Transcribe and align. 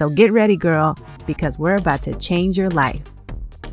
So 0.00 0.08
get 0.08 0.32
ready, 0.32 0.56
girl, 0.56 0.96
because 1.26 1.58
we're 1.58 1.76
about 1.76 2.00
to 2.04 2.14
change 2.18 2.56
your 2.56 2.70
life. 2.70 3.02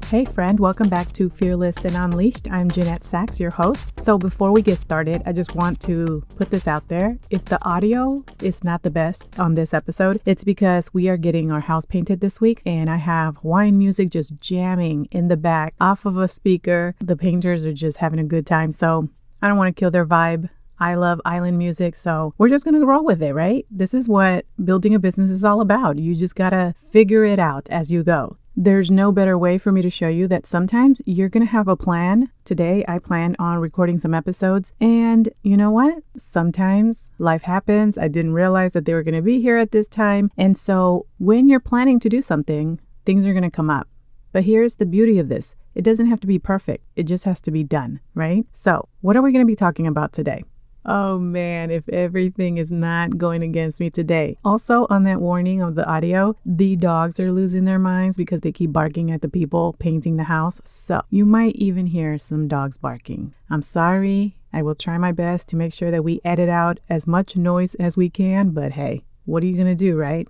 Hey, 0.08 0.26
friend, 0.26 0.60
welcome 0.60 0.90
back 0.90 1.14
to 1.14 1.30
Fearless 1.30 1.86
and 1.86 1.96
Unleashed. 1.96 2.50
I'm 2.52 2.70
Jeanette 2.70 3.06
Sachs, 3.06 3.40
your 3.40 3.52
host. 3.52 3.98
So, 3.98 4.18
before 4.18 4.52
we 4.52 4.62
get 4.62 4.78
started, 4.78 5.24
I 5.26 5.32
just 5.32 5.56
want 5.56 5.80
to 5.84 6.22
put 6.36 6.50
this 6.50 6.68
out 6.68 6.90
there. 6.90 7.18
If 7.30 7.46
the 7.46 7.64
audio 7.64 8.26
is 8.42 8.62
not 8.62 8.84
the 8.84 8.90
best 8.90 9.26
on 9.40 9.56
this 9.56 9.74
episode, 9.74 10.20
it's 10.26 10.44
because 10.44 10.94
we 10.94 11.08
are 11.08 11.16
getting 11.16 11.50
our 11.50 11.62
house 11.62 11.86
painted 11.86 12.20
this 12.20 12.42
week, 12.42 12.62
and 12.66 12.90
I 12.90 12.98
have 12.98 13.38
Hawaiian 13.38 13.78
music 13.78 14.10
just 14.10 14.38
jamming 14.42 15.08
in 15.12 15.30
the 15.30 15.38
back 15.38 15.76
off 15.80 16.06
of 16.06 16.18
a 16.18 16.28
speaker. 16.28 16.94
The 17.00 17.16
painters 17.16 17.66
are 17.66 17.72
just 17.72 18.00
having 18.00 18.20
a 18.20 18.26
good 18.26 18.46
time. 18.46 18.74
So, 18.74 19.08
I 19.42 19.48
don't 19.48 19.58
want 19.58 19.74
to 19.74 19.80
kill 19.80 19.92
their 19.92 20.06
vibe. 20.06 20.50
I 20.80 20.96
love 20.96 21.22
island 21.26 21.58
music, 21.58 21.96
so 21.96 22.34
we're 22.38 22.50
just 22.50 22.66
gonna 22.66 22.86
roll 22.86 23.04
with 23.04 23.22
it, 23.22 23.34
right? 23.34 23.66
This 23.72 23.94
is 23.94 24.08
what 24.08 24.46
building 24.64 24.94
a 24.94 25.00
business 25.00 25.32
is 25.32 25.44
all 25.44 25.62
about. 25.62 25.98
You 25.98 26.16
just 26.16 26.36
gotta 26.36 26.76
figure 26.92 27.24
it 27.24 27.40
out 27.40 27.68
as 27.70 27.92
you 27.92 28.04
go. 28.04 28.38
There's 28.60 28.90
no 28.90 29.12
better 29.12 29.38
way 29.38 29.60
for 29.60 29.72
me 29.72 29.84
to 29.84 29.90
show 29.92 30.08
you 30.08 30.28
that 30.30 30.48
sometimes 30.48 31.00
you're 31.06 31.30
going 31.30 31.46
to 31.46 31.52
have 31.52 31.68
a 31.68 31.76
plan. 31.76 32.32
Today, 32.44 32.84
I 32.88 32.98
plan 32.98 33.36
on 33.38 33.60
recording 33.60 34.00
some 34.00 34.16
episodes. 34.16 34.74
And 34.82 35.30
you 35.44 35.56
know 35.56 35.70
what? 35.70 36.02
Sometimes 36.18 37.12
life 37.20 37.44
happens. 37.44 38.00
I 38.00 38.08
didn't 38.08 38.34
realize 38.34 38.72
that 38.72 38.86
they 38.86 38.96
were 38.96 39.04
going 39.04 39.14
to 39.14 39.22
be 39.22 39.40
here 39.40 39.58
at 39.58 39.74
this 39.74 39.88
time. 39.88 40.32
And 40.40 40.58
so 40.58 41.06
when 41.20 41.48
you're 41.48 41.60
planning 41.60 42.00
to 42.00 42.10
do 42.10 42.20
something, 42.20 42.80
things 43.06 43.28
are 43.28 43.34
going 43.34 43.44
to 43.44 43.52
come 43.52 43.70
up. 43.70 43.90
But 44.32 44.46
here's 44.46 44.76
the 44.76 44.88
beauty 44.88 45.20
of 45.20 45.30
this 45.30 45.56
it 45.76 45.84
doesn't 45.84 46.08
have 46.08 46.20
to 46.22 46.28
be 46.28 46.40
perfect, 46.40 46.84
it 46.96 47.04
just 47.04 47.26
has 47.26 47.40
to 47.42 47.52
be 47.52 47.64
done, 47.64 48.00
right? 48.16 48.48
So, 48.54 48.90
what 49.02 49.16
are 49.16 49.22
we 49.22 49.32
going 49.32 49.46
to 49.46 49.52
be 49.52 49.56
talking 49.56 49.86
about 49.86 50.14
today? 50.14 50.44
Oh 50.90 51.20
man, 51.20 51.70
if 51.70 51.90
everything 51.90 52.58
is 52.58 52.72
not 52.72 53.18
going 53.18 53.44
against 53.44 53.82
me 53.82 53.90
today. 53.90 54.38
Also, 54.46 54.88
on 54.90 55.04
that 55.04 55.20
warning 55.20 55.62
of 55.62 55.76
the 55.76 55.86
audio, 55.86 56.38
the 56.46 56.78
dogs 56.78 57.20
are 57.20 57.30
losing 57.30 57.66
their 57.66 57.78
minds 57.78 58.16
because 58.16 58.40
they 58.40 58.54
keep 58.54 58.72
barking 58.72 59.12
at 59.12 59.22
the 59.22 59.28
people 59.28 59.76
painting 59.80 60.16
the 60.16 60.24
house. 60.24 60.62
So, 60.64 61.02
you 61.10 61.26
might 61.26 61.58
even 61.58 61.88
hear 61.88 62.18
some 62.18 62.48
dogs 62.48 62.78
barking. 62.78 63.34
I'm 63.50 63.62
sorry. 63.62 64.38
I 64.54 64.62
will 64.62 64.76
try 64.76 64.98
my 64.98 65.12
best 65.12 65.50
to 65.50 65.58
make 65.58 65.74
sure 65.74 65.92
that 65.92 66.06
we 66.06 66.22
edit 66.24 66.48
out 66.48 66.80
as 66.90 67.06
much 67.06 67.36
noise 67.36 67.76
as 67.76 67.98
we 67.98 68.10
can, 68.10 68.52
but 68.52 68.72
hey, 68.72 69.04
what 69.26 69.44
are 69.44 69.46
you 69.46 69.56
going 69.56 69.68
to 69.68 69.76
do, 69.76 69.98
right? 69.98 70.26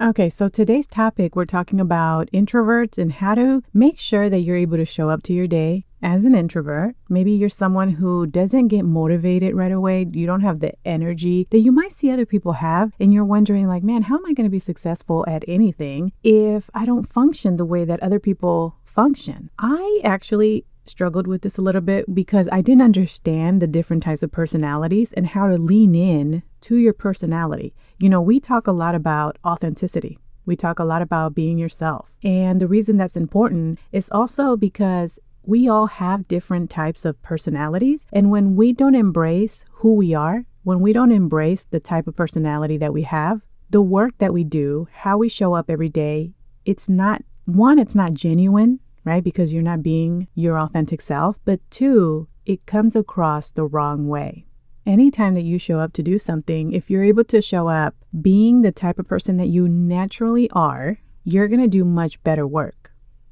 Okay, 0.00 0.30
so 0.30 0.48
today's 0.48 0.86
topic, 0.86 1.36
we're 1.36 1.44
talking 1.44 1.80
about 1.80 2.30
introverts 2.32 2.96
and 2.96 3.12
how 3.12 3.34
to 3.34 3.62
make 3.74 3.98
sure 3.98 4.30
that 4.30 4.40
you're 4.40 4.56
able 4.56 4.78
to 4.78 4.86
show 4.86 5.10
up 5.10 5.22
to 5.24 5.34
your 5.34 5.48
day 5.48 5.84
as 6.02 6.24
an 6.24 6.34
introvert, 6.34 6.94
maybe 7.08 7.32
you're 7.32 7.48
someone 7.48 7.90
who 7.90 8.26
doesn't 8.26 8.68
get 8.68 8.84
motivated 8.84 9.54
right 9.54 9.72
away. 9.72 10.06
You 10.10 10.26
don't 10.26 10.42
have 10.42 10.60
the 10.60 10.72
energy 10.84 11.46
that 11.50 11.60
you 11.60 11.72
might 11.72 11.92
see 11.92 12.10
other 12.10 12.26
people 12.26 12.54
have. 12.54 12.92
And 13.00 13.12
you're 13.12 13.24
wondering, 13.24 13.66
like, 13.66 13.82
man, 13.82 14.02
how 14.02 14.16
am 14.16 14.26
I 14.26 14.32
going 14.32 14.46
to 14.46 14.50
be 14.50 14.58
successful 14.58 15.24
at 15.28 15.44
anything 15.48 16.12
if 16.22 16.70
I 16.74 16.84
don't 16.84 17.10
function 17.10 17.56
the 17.56 17.64
way 17.64 17.84
that 17.84 18.02
other 18.02 18.20
people 18.20 18.76
function? 18.84 19.50
I 19.58 20.00
actually 20.04 20.64
struggled 20.84 21.26
with 21.26 21.42
this 21.42 21.58
a 21.58 21.62
little 21.62 21.80
bit 21.80 22.12
because 22.14 22.48
I 22.50 22.62
didn't 22.62 22.82
understand 22.82 23.60
the 23.60 23.66
different 23.66 24.02
types 24.02 24.22
of 24.22 24.32
personalities 24.32 25.12
and 25.12 25.26
how 25.28 25.48
to 25.48 25.58
lean 25.58 25.94
in 25.94 26.42
to 26.62 26.76
your 26.76 26.94
personality. 26.94 27.74
You 27.98 28.08
know, 28.08 28.22
we 28.22 28.40
talk 28.40 28.66
a 28.66 28.72
lot 28.72 28.94
about 28.94 29.38
authenticity. 29.44 30.18
We 30.46 30.56
talk 30.56 30.78
a 30.78 30.84
lot 30.84 31.02
about 31.02 31.34
being 31.34 31.58
yourself. 31.58 32.10
And 32.22 32.58
the 32.58 32.66
reason 32.66 32.96
that's 32.96 33.16
important 33.16 33.78
is 33.92 34.08
also 34.10 34.56
because 34.56 35.18
we 35.48 35.66
all 35.66 35.86
have 35.86 36.28
different 36.28 36.68
types 36.68 37.06
of 37.06 37.22
personalities. 37.22 38.06
And 38.12 38.30
when 38.30 38.54
we 38.54 38.74
don't 38.74 38.94
embrace 38.94 39.64
who 39.76 39.94
we 39.94 40.12
are, 40.12 40.44
when 40.62 40.80
we 40.80 40.92
don't 40.92 41.10
embrace 41.10 41.64
the 41.64 41.80
type 41.80 42.06
of 42.06 42.14
personality 42.14 42.76
that 42.76 42.92
we 42.92 43.04
have, 43.04 43.40
the 43.70 43.80
work 43.80 44.12
that 44.18 44.34
we 44.34 44.44
do, 44.44 44.88
how 44.92 45.16
we 45.16 45.30
show 45.30 45.54
up 45.54 45.70
every 45.70 45.88
day, 45.88 46.34
it's 46.66 46.86
not 46.86 47.24
one, 47.46 47.78
it's 47.78 47.94
not 47.94 48.12
genuine, 48.12 48.80
right? 49.04 49.24
Because 49.24 49.50
you're 49.50 49.62
not 49.62 49.82
being 49.82 50.28
your 50.34 50.58
authentic 50.58 51.00
self. 51.00 51.36
But 51.46 51.60
two, 51.70 52.28
it 52.44 52.66
comes 52.66 52.94
across 52.94 53.50
the 53.50 53.64
wrong 53.64 54.06
way. 54.06 54.44
Anytime 54.84 55.32
that 55.32 55.44
you 55.44 55.58
show 55.58 55.80
up 55.80 55.94
to 55.94 56.02
do 56.02 56.18
something, 56.18 56.72
if 56.72 56.90
you're 56.90 57.04
able 57.04 57.24
to 57.24 57.40
show 57.40 57.68
up 57.68 57.94
being 58.20 58.60
the 58.60 58.72
type 58.72 58.98
of 58.98 59.08
person 59.08 59.38
that 59.38 59.48
you 59.48 59.66
naturally 59.66 60.50
are, 60.50 60.98
you're 61.24 61.48
going 61.48 61.62
to 61.62 61.68
do 61.68 61.86
much 61.86 62.22
better 62.22 62.46
work 62.46 62.87